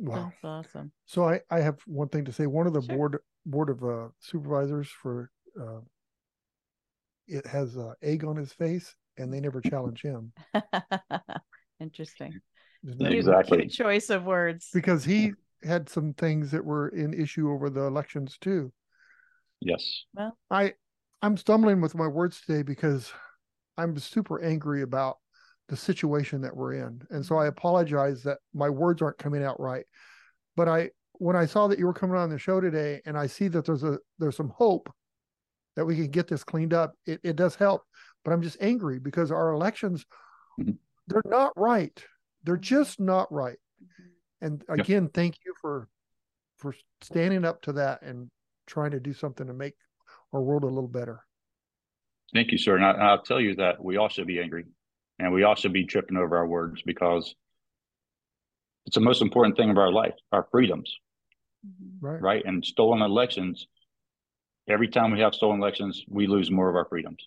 [0.00, 0.32] Wow.
[0.42, 0.92] That's awesome.
[1.06, 2.46] So I, I have one thing to say.
[2.46, 2.96] One of the sure.
[2.96, 5.30] board board of uh, supervisors for
[5.60, 5.80] uh,
[7.26, 10.32] it has uh, egg on his face, and they never challenge him.
[11.80, 12.40] Interesting.
[13.00, 13.58] Exactly.
[13.58, 14.70] Cute choice of words.
[14.72, 15.32] Because he
[15.62, 18.72] had some things that were in issue over the elections too.
[19.60, 20.04] Yes.
[20.14, 20.74] Well, I
[21.22, 23.12] I'm stumbling with my words today because
[23.76, 25.18] I'm super angry about
[25.68, 27.02] the situation that we're in.
[27.10, 27.48] And so I mm-hmm.
[27.48, 29.84] apologize that my words aren't coming out right.
[30.56, 33.26] But I when I saw that you were coming on the show today and I
[33.26, 34.92] see that there's a there's some hope
[35.76, 37.82] that we can get this cleaned up, it, it does help.
[38.24, 40.04] But I'm just angry because our elections,
[40.60, 40.72] mm-hmm.
[41.06, 42.02] they're not right.
[42.42, 43.58] They're just not right.
[43.82, 44.46] Mm-hmm.
[44.46, 45.12] And again, yep.
[45.14, 45.88] thank you for
[46.56, 48.30] for standing up to that and
[48.66, 49.74] trying to do something to make
[50.32, 51.24] our world a little better.
[52.34, 52.76] Thank you, sir.
[52.76, 54.66] And I, will tell you that we all should be angry
[55.18, 57.34] and we all should be tripping over our words because
[58.86, 60.94] it's the most important thing of our life, our freedoms.
[61.66, 62.06] Mm-hmm.
[62.06, 62.20] Right.
[62.20, 62.42] Right.
[62.44, 63.66] And stolen elections
[64.68, 67.26] every time we have stolen elections, we lose more of our freedoms.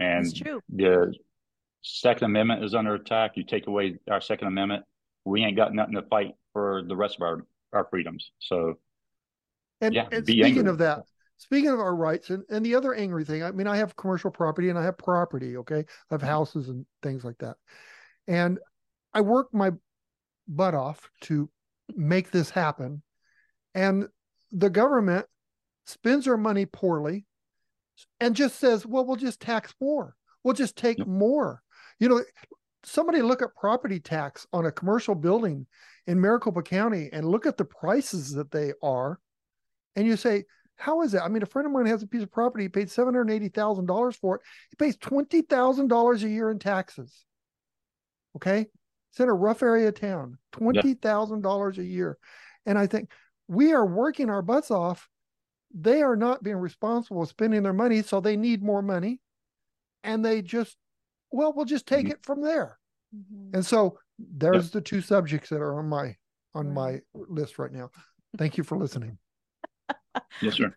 [0.00, 0.26] And
[0.68, 1.14] the
[1.82, 3.32] Second Amendment is under attack.
[3.36, 4.84] You take away our Second Amendment,
[5.24, 8.32] we ain't got nothing to fight for the rest of our, our freedoms.
[8.40, 8.78] So,
[9.80, 10.70] and, yeah, and speaking angry.
[10.70, 11.02] of that,
[11.38, 14.30] speaking of our rights and, and the other angry thing, I mean, I have commercial
[14.30, 15.80] property and I have property, okay?
[15.80, 16.28] I have mm-hmm.
[16.28, 17.56] houses and things like that.
[18.28, 18.58] And
[19.12, 19.72] I work my
[20.48, 21.50] butt off to
[21.94, 23.02] make this happen.
[23.74, 24.08] And
[24.50, 25.26] the government
[25.86, 27.26] spends our money poorly
[28.20, 30.14] and just says, well, we'll just tax more.
[30.44, 31.06] We'll just take yep.
[31.06, 31.62] more.
[31.98, 32.22] You know,
[32.84, 35.66] somebody look at property tax on a commercial building
[36.06, 39.18] in Maricopa County and look at the prices that they are.
[39.96, 40.44] And you say,
[40.82, 41.22] how is it?
[41.22, 42.64] I mean, a friend of mine has a piece of property.
[42.64, 44.42] He paid seven hundred eighty thousand dollars for it.
[44.70, 47.24] He pays twenty thousand dollars a year in taxes.
[48.36, 48.66] Okay,
[49.10, 50.38] it's in a rough area of town.
[50.50, 52.18] Twenty thousand dollars a year,
[52.66, 53.10] and I think
[53.46, 55.08] we are working our butts off.
[55.72, 59.20] They are not being responsible spending their money, so they need more money,
[60.02, 60.76] and they just,
[61.30, 62.12] well, we'll just take mm-hmm.
[62.12, 62.78] it from there.
[63.14, 63.54] Mm-hmm.
[63.54, 64.72] And so there's yep.
[64.72, 66.16] the two subjects that are on my
[66.54, 67.90] on my list right now.
[68.36, 69.18] Thank you for listening.
[70.40, 70.74] Yes, sir.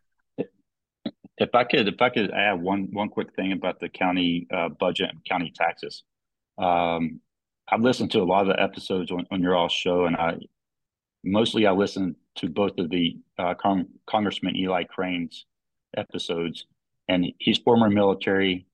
[1.37, 4.69] If I could, if I could add one one quick thing about the county uh,
[4.69, 6.03] budget and county taxes.
[6.57, 7.19] Um,
[7.67, 10.37] I've listened to a lot of the episodes on, on your all show, and I
[11.23, 15.45] mostly I listened to both of the uh, Con- Congressman Eli Crane's
[15.97, 16.65] episodes,
[17.09, 18.67] and he's former military,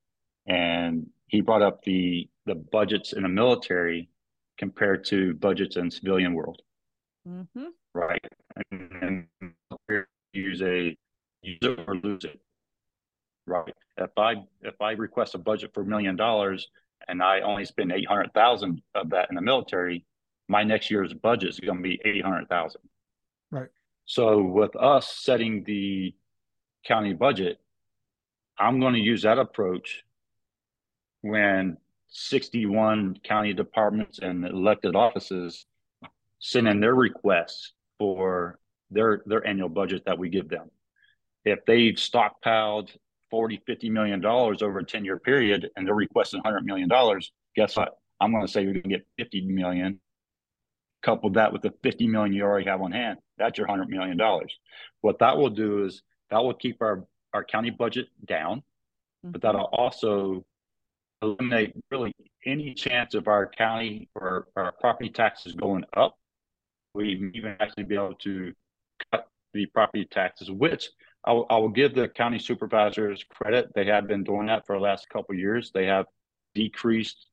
[0.46, 4.10] and he brought up the the budgets in the military
[4.58, 6.62] compared to budgets in civilian world.
[7.28, 7.68] Mm-hmm.
[7.94, 8.26] Right,
[8.72, 9.54] and, and
[10.34, 10.98] use a
[11.42, 12.40] use it or lose it.
[13.48, 13.74] Right.
[13.98, 16.68] If I if I request a budget for a million dollars
[17.08, 20.06] and I only spend eight hundred thousand of that in the military,
[20.48, 22.82] my next year's budget is going to be eight hundred thousand.
[23.50, 23.70] Right.
[24.06, 26.14] So with us setting the
[26.86, 27.60] county budget,
[28.58, 30.04] I'm going to use that approach
[31.22, 31.78] when
[32.10, 35.66] 61 county departments and elected offices
[36.40, 38.60] send in their requests for
[38.92, 40.70] their their annual budget that we give them.
[41.44, 42.90] If they've stockpiled
[43.32, 47.32] 40, 50 million dollars over a 10 year period and they're requesting 100 million dollars,
[47.56, 47.98] guess what?
[48.20, 50.00] I'm going to say you're going to get 50 million.
[51.02, 54.18] Couple that with the 50 million you already have on hand, that's your 100 million
[54.18, 54.56] dollars.
[55.00, 59.32] What that will do is that will keep our our county budget down, mm-hmm.
[59.32, 60.46] but that'll also
[61.22, 62.14] eliminate really
[62.46, 66.18] any chance of our county or our property taxes going up.
[66.94, 68.54] We even actually be able to
[69.54, 70.90] the property taxes, which
[71.24, 73.72] I will, I will give the county supervisors credit.
[73.76, 75.72] They have been doing that for the last couple years.
[75.74, 76.06] They have
[76.56, 77.28] decreased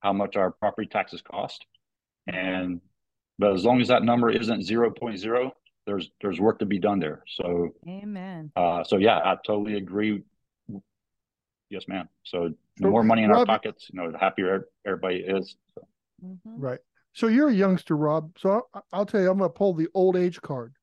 [0.00, 1.64] how much our property taxes cost.
[2.26, 2.80] And
[3.38, 5.50] but as long as that number isn't 0.0,
[5.86, 7.22] there's there's work to be done there.
[7.26, 8.52] So Amen.
[8.56, 10.22] Uh, so yeah, I totally agree.
[11.68, 12.08] Yes, ma'am.
[12.24, 15.56] So the more money in Rob, our pockets, you know, the happier everybody is.
[15.74, 15.86] So.
[16.24, 16.60] Mm-hmm.
[16.60, 16.80] Right.
[17.12, 18.36] So you're a youngster, Rob.
[18.38, 20.74] So I'll, I'll tell you, I'm going to pull the old age card.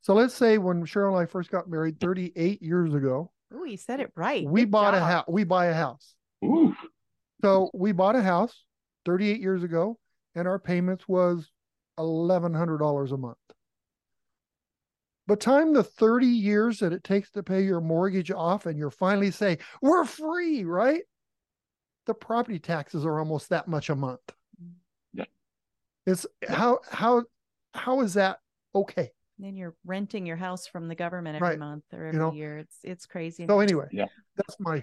[0.00, 3.30] So let's say when Cheryl and I first got married 38 years ago.
[3.52, 4.46] Oh, you said it right.
[4.46, 5.02] We Good bought job.
[5.02, 5.24] a house.
[5.28, 6.14] We buy a house.
[6.44, 6.74] Ooh.
[7.42, 8.64] So we bought a house
[9.04, 9.98] 38 years ago,
[10.34, 11.50] and our payments was
[11.98, 13.36] $1,100 a month.
[15.26, 18.90] But time the 30 years that it takes to pay your mortgage off, and you're
[18.90, 21.02] finally saying, we're free, right?
[22.06, 24.20] The property taxes are almost that much a month.
[25.12, 25.26] Yeah.
[26.06, 27.24] It's how how
[27.74, 28.38] how is that
[28.74, 29.10] okay?
[29.38, 31.58] Then you're renting your house from the government every right.
[31.58, 32.32] month or every you know?
[32.32, 32.58] year.
[32.58, 33.46] It's it's crazy.
[33.46, 34.82] So anyway, yeah, that's my.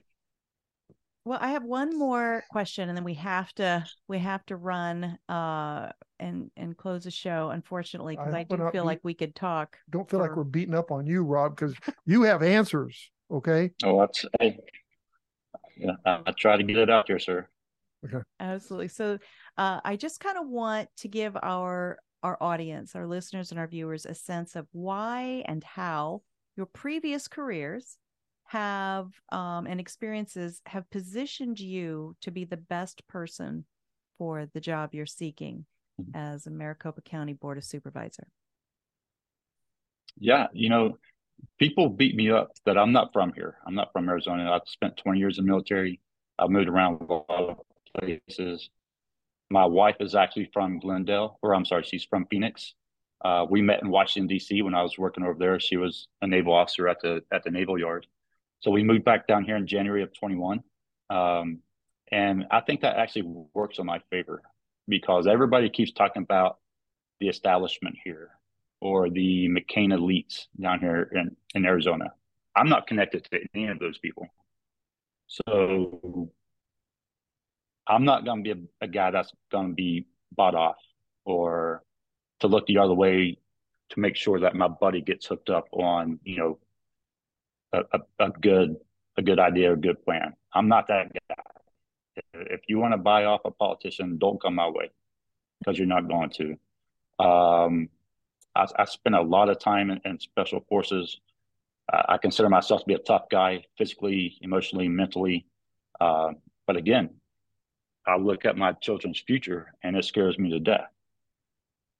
[1.26, 5.18] Well, I have one more question, and then we have to we have to run
[5.28, 7.50] uh and and close the show.
[7.50, 9.78] Unfortunately, because I, I, do feel be, like we could talk.
[9.90, 10.28] Don't feel for...
[10.28, 11.76] like we're beating up on you, Rob, because
[12.06, 13.12] you have answers.
[13.32, 13.72] Okay.
[13.84, 14.26] Oh, that's.
[14.40, 14.60] Hey,
[15.78, 17.48] yeah, I, I try to get it out there, sir.
[18.06, 18.24] Okay.
[18.40, 18.90] Absolutely.
[18.90, 19.18] So,
[19.58, 23.68] uh, I just kind of want to give our our audience, our listeners, and our
[23.68, 26.24] viewers a sense of why and how
[26.58, 27.98] your previous careers
[28.46, 33.64] have um, and experiences have positioned you to be the best person
[34.18, 35.66] for the job you're seeking
[36.02, 36.18] mm-hmm.
[36.18, 38.28] as a Maricopa County Board of Supervisor?
[40.18, 40.98] Yeah, you know,
[41.60, 43.58] people beat me up that I'm not from here.
[43.68, 44.52] I'm not from Arizona.
[44.52, 46.02] I've spent 20 years in the military.
[46.40, 47.58] I've moved around a lot of
[48.00, 48.68] places.
[49.50, 52.74] My wife is actually from Glendale, or I'm sorry, she's from Phoenix.
[53.24, 54.62] Uh, we met in Washington D.C.
[54.62, 55.60] when I was working over there.
[55.60, 58.08] She was a naval officer at the at the Naval Yard,
[58.60, 60.64] so we moved back down here in January of 21.
[61.10, 61.60] Um,
[62.12, 64.42] and I think that actually works in my favor
[64.88, 66.58] because everybody keeps talking about
[67.20, 68.32] the establishment here
[68.82, 72.14] or the McCain elites down here in, in Arizona.
[72.56, 74.28] I'm not connected to any of those people.
[75.28, 76.32] So
[77.88, 80.78] I'm not going to be a, a guy that's going to be bought off
[81.26, 81.84] or
[82.42, 83.38] to look the other way
[83.90, 86.60] to make sure that my buddy gets hooked up on, you know,
[87.74, 88.78] a, a, a good
[89.18, 90.34] a good idea, or a good plan.
[90.54, 91.36] I'm not that guy.
[92.34, 94.92] If you want to buy off a politician, don't come my way.
[95.60, 97.24] because you're not going to.
[97.24, 97.90] Um,
[98.56, 101.20] I, I spent a lot of time in, in special forces.
[101.92, 105.46] I, I consider myself to be a tough guy, physically, emotionally, mentally.
[106.00, 106.34] Uh,
[106.68, 107.12] but again,
[108.08, 110.90] I look at my children's future and it scares me to death.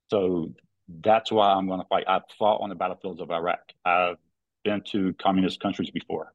[0.10, 0.54] So
[0.88, 2.06] that's why I'm going to fight.
[2.08, 3.60] I've fought on the battlefields of Iraq.
[3.84, 4.18] I've
[4.64, 6.34] been to communist countries before.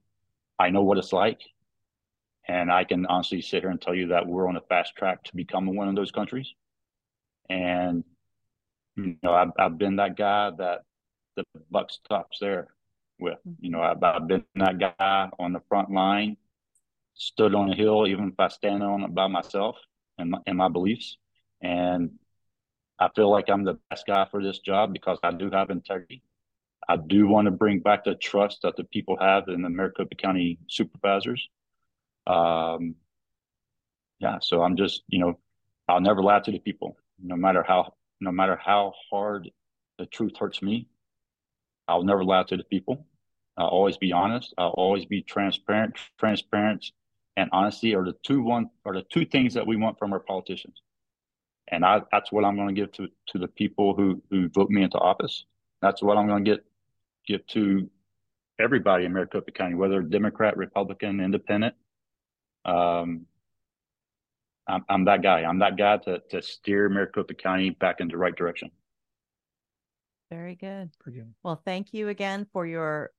[0.58, 1.40] I know what it's like.
[2.48, 5.22] And I can honestly sit here and tell you that we're on a fast track
[5.24, 6.52] to become one of those countries.
[7.48, 8.02] And,
[8.96, 10.80] you know, I've, I've been that guy that
[11.36, 12.68] the buck stops there
[13.20, 13.38] with.
[13.60, 16.36] You know, I've, I've been that guy on the front line,
[17.14, 19.76] stood on a hill, even if I stand on it by myself
[20.18, 21.18] and my, and my beliefs.
[21.62, 22.12] And
[22.98, 26.22] I feel like I'm the best guy for this job because I do have integrity.
[26.88, 30.14] I do want to bring back the trust that the people have in the Maricopa
[30.16, 31.48] County supervisors.
[32.26, 32.96] Um,
[34.18, 35.38] yeah, so I'm just, you know,
[35.88, 39.50] I'll never lie to the people, no matter how, no matter how hard
[39.98, 40.88] the truth hurts me.
[41.88, 43.06] I'll never lie to the people.
[43.56, 44.54] I'll always be honest.
[44.56, 45.96] I'll always be transparent.
[46.18, 46.92] Transparency
[47.40, 50.20] and honesty are the two one are the two things that we want from our
[50.20, 50.82] politicians
[51.70, 54.70] and I, that's what I'm going to give to to the people who who vote
[54.70, 55.44] me into office.
[55.80, 56.64] That's what I'm going to get
[57.26, 57.88] give to
[58.58, 61.74] everybody in Maricopa County, whether Democrat, Republican, Independent.
[62.64, 63.26] Um,
[64.66, 65.44] I'm, I'm that guy.
[65.44, 68.70] I'm that guy to to steer Maricopa County back in the right direction.
[70.30, 70.90] Very good.
[71.42, 73.10] Well, thank you again for your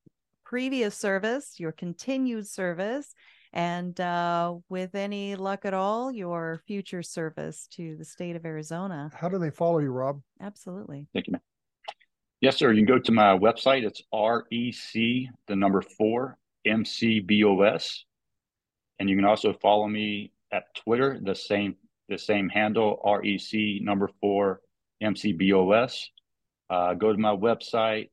[0.45, 3.13] previous service, your continued service,
[3.53, 9.11] and uh, with any luck at all, your future service to the state of Arizona.
[9.13, 10.21] How do they follow you, Rob?
[10.39, 11.07] Absolutely.
[11.13, 11.41] Thank you, man.
[12.39, 12.71] Yes, sir.
[12.71, 13.83] You can go to my website.
[13.83, 17.99] It's REC, the number four, MCBOS.
[18.99, 21.75] And you can also follow me at Twitter, the same
[22.09, 24.59] the same handle, REC number four,
[25.01, 26.07] MCBOS.
[26.69, 28.09] Uh, go to my website,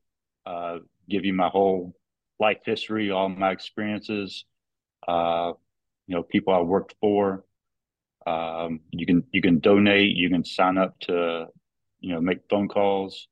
[0.47, 0.79] uh,
[1.09, 1.95] give you my whole
[2.39, 4.45] life history, all my experiences,
[5.09, 5.53] uh,
[6.07, 7.45] you know, people I worked for.
[8.27, 10.15] Um, you can you can donate.
[10.15, 11.47] You can sign up to,
[12.01, 13.27] you know, make phone calls.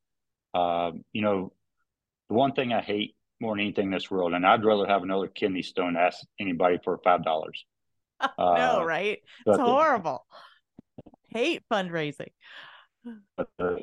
[0.53, 1.53] Um, you know,
[2.29, 5.03] the one thing I hate more than anything in this world, and I'd rather have
[5.03, 7.63] another kidney stone ask anybody for five dollars.
[8.19, 9.19] Uh, no, right?
[9.45, 10.25] It's horrible.
[11.29, 12.31] hate fundraising.
[13.35, 13.75] But uh,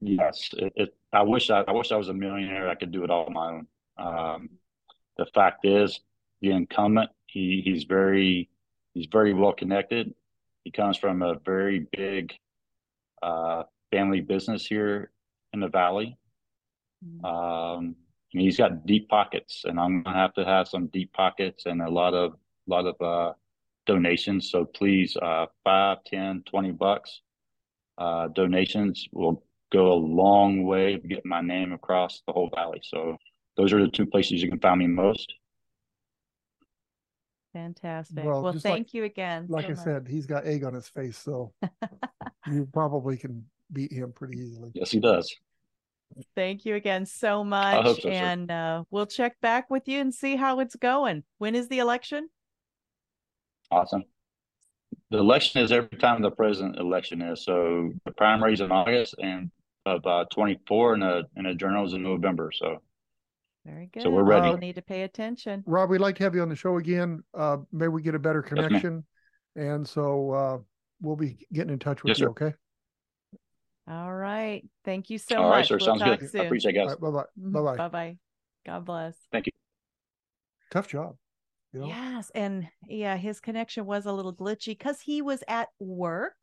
[0.00, 2.68] yes, it, it, I wish I, I wish I was a millionaire.
[2.68, 3.66] I could do it all on my own.
[3.96, 4.48] Um,
[5.16, 6.00] the fact is,
[6.40, 7.10] the incumbent.
[7.26, 8.48] He he's very
[8.94, 10.14] he's very well connected.
[10.64, 12.32] He comes from a very big
[13.22, 15.10] uh, family business here
[15.52, 16.16] in the valley.
[17.04, 17.24] Mm-hmm.
[17.24, 17.96] Um,
[18.30, 21.90] he's got deep pockets, and I'm gonna have to have some deep pockets and a
[21.90, 22.34] lot of
[22.66, 23.32] lot of uh,
[23.86, 24.50] donations.
[24.50, 27.20] So please, uh, five, ten, twenty bucks
[27.98, 32.80] uh, donations will go a long way to get my name across the whole valley.
[32.82, 33.18] So
[33.56, 35.34] those are the two places you can find me most.
[37.52, 38.24] Fantastic.
[38.24, 39.46] Well, well thank like, you again.
[39.48, 39.84] Like so I much.
[39.84, 41.52] said, he's got egg on his face, so
[42.50, 44.70] you probably can beat him pretty easily.
[44.74, 45.34] Yes, he does.
[46.34, 48.02] Thank you again so much.
[48.02, 51.22] So, and uh, we'll check back with you and see how it's going.
[51.38, 52.28] When is the election?
[53.70, 54.04] Awesome.
[55.10, 57.44] The election is every time the president election is.
[57.44, 59.50] So the primaries in August and
[59.86, 62.50] of uh, 24 and a and a journals in November.
[62.54, 62.82] So
[63.68, 64.02] very good.
[64.02, 64.50] So we're ready.
[64.50, 65.62] We need to pay attention.
[65.66, 67.22] Rob, we'd like to have you on the show again.
[67.36, 69.04] Uh, maybe we get a better connection.
[69.54, 70.58] Yes, and so uh,
[71.00, 72.30] we'll be getting in touch with yes, you, sir.
[72.30, 72.54] okay?
[73.90, 74.62] All right.
[74.84, 75.56] Thank you so All much.
[75.56, 75.76] Right, sir.
[75.78, 76.30] We'll Sounds good.
[76.30, 76.40] Soon.
[76.40, 76.88] I appreciate it, guys.
[76.90, 77.24] Right, bye-bye.
[77.40, 77.52] Mm-hmm.
[77.52, 77.76] Bye-bye.
[77.76, 78.16] Bye-bye.
[78.66, 79.14] God bless.
[79.32, 79.52] Thank you.
[80.70, 81.16] Tough job.
[81.72, 81.86] You know?
[81.86, 82.30] Yes.
[82.34, 86.34] And yeah, his connection was a little glitchy because he was at work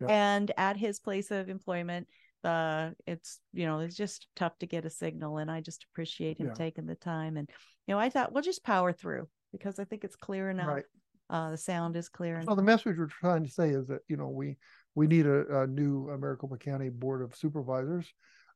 [0.00, 0.08] yeah.
[0.08, 2.06] and at his place of employment
[2.44, 6.38] uh it's you know it's just tough to get a signal and i just appreciate
[6.38, 6.54] him yeah.
[6.54, 7.48] taking the time and
[7.86, 10.84] you know i thought we'll just power through because i think it's clear enough right.
[11.28, 12.46] uh the sound is clear enough.
[12.46, 14.56] well the message we're trying to say is that you know we
[14.94, 18.12] we need a, a new maricopa county board of supervisors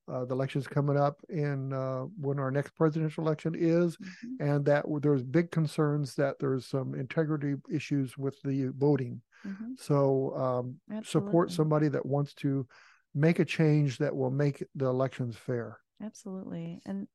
[0.07, 4.49] uh, the election's coming up in uh, when our next presidential election is, mm-hmm.
[4.49, 9.23] and that there's big concerns that there's some integrity issues with the voting.
[9.47, 9.73] Mm-hmm.
[9.79, 12.67] So um, support somebody that wants to
[13.15, 15.79] make a change that will make the elections fair.
[16.03, 16.81] Absolutely.
[16.85, 17.07] And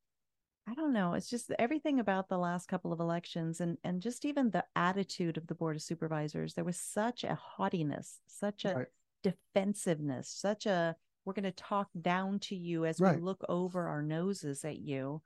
[0.68, 4.24] I don't know, it's just everything about the last couple of elections and and just
[4.24, 6.54] even the attitude of the board of supervisors.
[6.54, 8.86] There was such a haughtiness, such a right.
[9.22, 13.16] defensiveness, such a we're going to talk down to you as right.
[13.16, 15.22] we look over our noses at you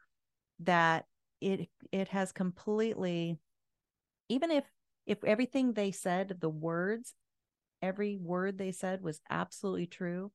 [0.60, 1.06] that
[1.40, 3.38] it it has completely
[4.28, 4.64] even if
[5.06, 7.14] if everything they said the words
[7.84, 10.32] every word they said was absolutely true.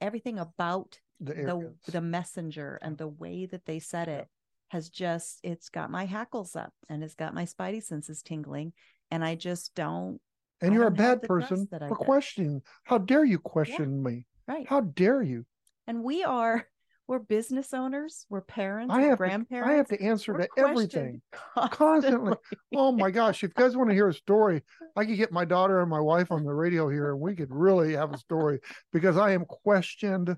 [0.00, 4.28] Everything about The the the messenger and the way that they said it
[4.68, 8.72] has just it's got my hackles up and it's got my spidey senses tingling
[9.10, 10.20] and I just don't
[10.60, 12.62] and I you're a bad person for questioning.
[12.84, 14.26] How dare you question me?
[14.46, 14.66] right.
[14.68, 15.46] How dare you?
[15.86, 16.66] and we are
[17.08, 19.70] we're business owners, we're parents, I have to, grandparents.
[19.70, 21.22] I have to answer we're to everything.
[21.70, 22.34] constantly.
[22.74, 23.44] Oh my gosh!
[23.44, 24.62] If you guys want to hear a story,
[24.96, 27.50] I could get my daughter and my wife on the radio here, and we could
[27.50, 28.60] really have a story
[28.92, 30.36] because I am questioned.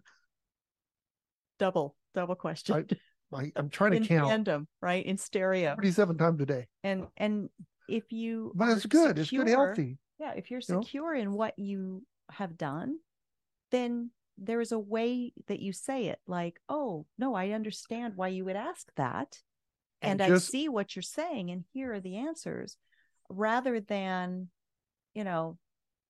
[1.58, 2.86] double double question
[3.32, 5.04] I, I'm trying to in count tandem, right?
[5.04, 5.74] In stereo.
[5.74, 7.50] 37 times a day, And and
[7.88, 9.18] if you but it's good.
[9.18, 9.98] It's good, healthy.
[10.18, 10.82] Yeah, if you're you know?
[10.82, 12.98] secure in what you have done,
[13.70, 14.10] then
[14.40, 18.44] there is a way that you say it like, oh, no, I understand why you
[18.44, 19.38] would ask that.
[20.00, 22.76] And And, just- I see what you're saying, and here are the answers,
[23.28, 24.48] rather than,
[25.14, 25.58] you know,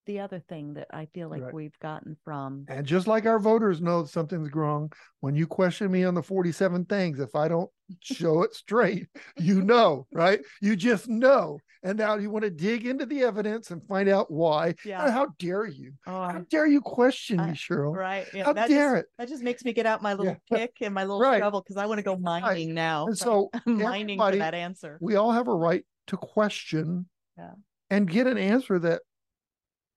[0.08, 1.54] the other thing that I feel like Right.
[1.54, 4.90] we've gotten from And just like our voters know something's wrong,
[5.20, 7.70] when you question me on the 47 things, if I don't
[8.02, 9.06] show it straight,
[9.36, 10.40] you know, right?
[10.60, 11.60] You just know.
[11.84, 14.74] And now you want to dig into the evidence and find out why.
[14.84, 15.10] Yeah.
[15.10, 15.92] How dare you?
[16.08, 17.94] oh, How I, dare you question I- me, Cheryl?
[17.94, 19.06] right, yeah, How that dare just, it?
[19.18, 20.56] that just makes me get out my little Yeah.
[20.58, 21.38] pick and my little Right.
[21.40, 23.06] shovel because I want to go mining now.
[23.06, 24.98] And so mining for that answer.
[25.00, 27.52] we all have a right to question Yeah.
[27.90, 29.02] and get an answer that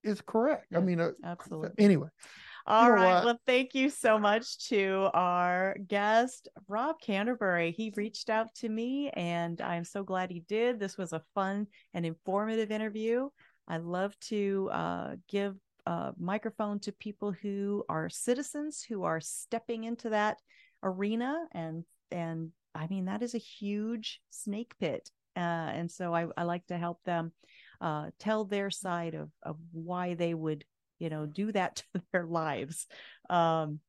[0.04, 0.74] is correct.
[0.74, 1.70] I mean, uh, Absolutely.
[1.78, 2.08] anyway,
[2.66, 3.14] All know right.
[3.14, 3.24] what?
[3.24, 7.72] Well, thank you so much to our guest, Rob Canterbury.
[7.72, 10.78] He reached out to me, and I'm so glad he did.
[10.78, 13.28] This was a fun and informative interview.
[13.68, 19.84] I love to uh, give a microphone to people who are citizens who are stepping
[19.84, 20.38] into that
[20.82, 26.26] arena, and and I mean that is a huge snake pit, uh, and so I,
[26.36, 27.32] I like to help them
[27.82, 30.64] uh, tell their side of of why they would
[30.98, 32.86] you know do that to their lives.
[33.28, 33.80] Um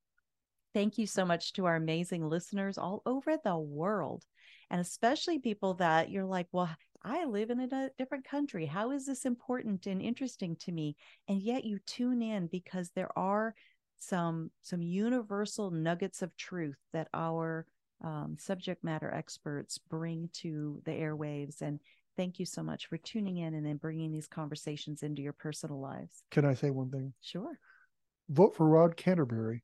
[0.74, 4.26] thank you so much to our amazing listeners all over the world
[4.72, 6.68] and especially people that you're like well
[7.04, 8.66] i live in a different country.
[8.66, 10.96] How is this important and interesting to me?
[11.28, 13.56] And yet you tune in because there are
[13.98, 17.66] some some universal nuggets of truth that our
[18.04, 21.80] um, subject matter experts bring to the airwaves and
[22.18, 25.80] thank you so much for tuning in and then bringing these conversations into your personal
[25.80, 27.14] lives can I say one thing?
[27.22, 27.60] Sure.
[28.30, 29.64] Vote for Rob Canterbury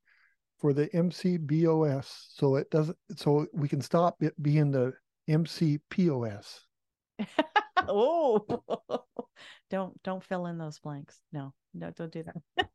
[0.59, 4.93] for the MCBOS so it doesn't, so we can stop it being the
[5.29, 6.59] MCPOS.
[7.87, 8.45] oh,
[9.69, 11.19] don't don't fill in those blanks.
[11.31, 12.69] No, no, don't do that.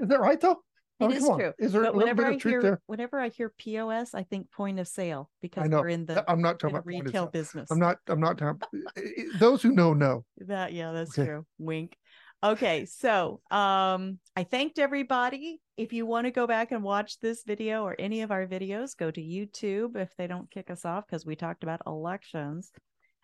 [0.00, 0.62] Is that right though?
[1.00, 1.38] It Oh, is on.
[1.38, 1.52] true.
[1.58, 2.80] Is there a little whenever bit I of truth hear there?
[2.86, 5.80] whenever I hear POS, I think point of sale because I know.
[5.80, 7.70] we're in the, I'm not in talking about retail business.
[7.70, 7.98] I'm not.
[8.06, 8.60] I'm not talking.
[9.38, 10.24] Those who know know.
[10.38, 11.26] That yeah, that's Okay.
[11.26, 11.46] true.
[11.58, 11.96] Wink.
[12.42, 15.60] Okay, so um I thanked everybody.
[15.76, 18.96] If you want to go back and watch this video or any of our videos,
[18.96, 22.70] go to YouTube if they don't kick us off because we talked about elections.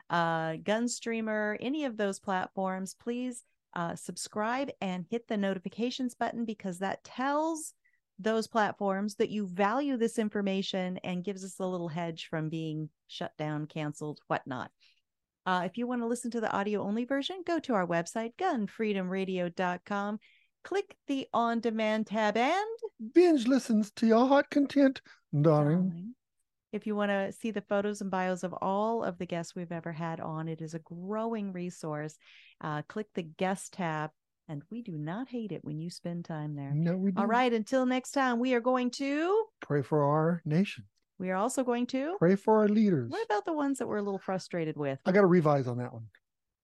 [0.08, 3.42] Uh Gunstreamer, any of those platforms, please
[3.76, 7.74] uh subscribe and hit the notifications button because that tells
[8.18, 12.88] those platforms that you value this information and gives us a little hedge from being
[13.08, 14.70] shut down, canceled, whatnot.
[15.44, 18.32] Uh, if you want to listen to the audio only version, go to our website,
[18.40, 20.18] gunfreedomradio.com.
[20.64, 22.66] Click the on demand tab and
[23.14, 25.00] Binge listens to your heart content,
[25.40, 25.88] darling.
[25.90, 26.14] darling,
[26.76, 29.72] if you want to see the photos and bios of all of the guests we've
[29.72, 32.16] ever had on, it is a growing resource.
[32.60, 34.10] Uh, click the guest tab,
[34.48, 36.70] and we do not hate it when you spend time there.
[36.72, 37.20] No, we do.
[37.20, 40.84] All right, until next time, we are going to, Pray for our nation.
[41.18, 43.10] we are also going to, Pray for our leaders.
[43.10, 45.00] what about the ones that we're a little frustrated with?
[45.06, 46.06] I got to revise on that one.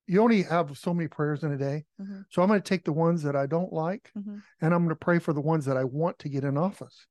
[0.06, 1.84] You only have so many prayers in a day.
[2.00, 2.24] Mhm.
[2.28, 4.42] So I'm going to take the ones that I don't like Mhm.
[4.60, 7.06] and I'm going to pray for the ones that I want to get in office.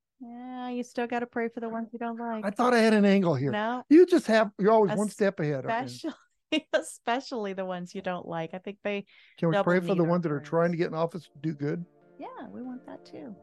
[0.75, 2.45] You still got to pray for the ones you don't like.
[2.45, 3.51] I thought I had an angle here.
[3.51, 5.65] No, You just have, you're always one step ahead.
[5.65, 6.13] especially
[6.73, 8.53] especially the ones you don't like.
[8.53, 9.05] I think they
[9.37, 11.53] Can we pray for the ones that are trying to get in office to do
[11.53, 11.85] good?
[12.19, 13.35] yeah, we want that too.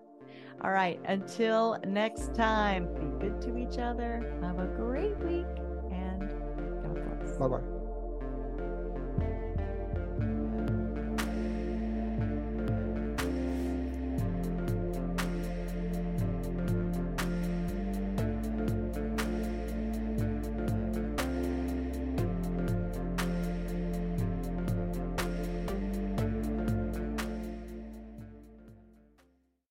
[0.63, 4.39] All right, until next time, be good to each other.
[4.43, 5.47] Have a great week
[5.93, 6.21] and
[6.83, 7.37] God bless.
[7.39, 7.78] Bye bye.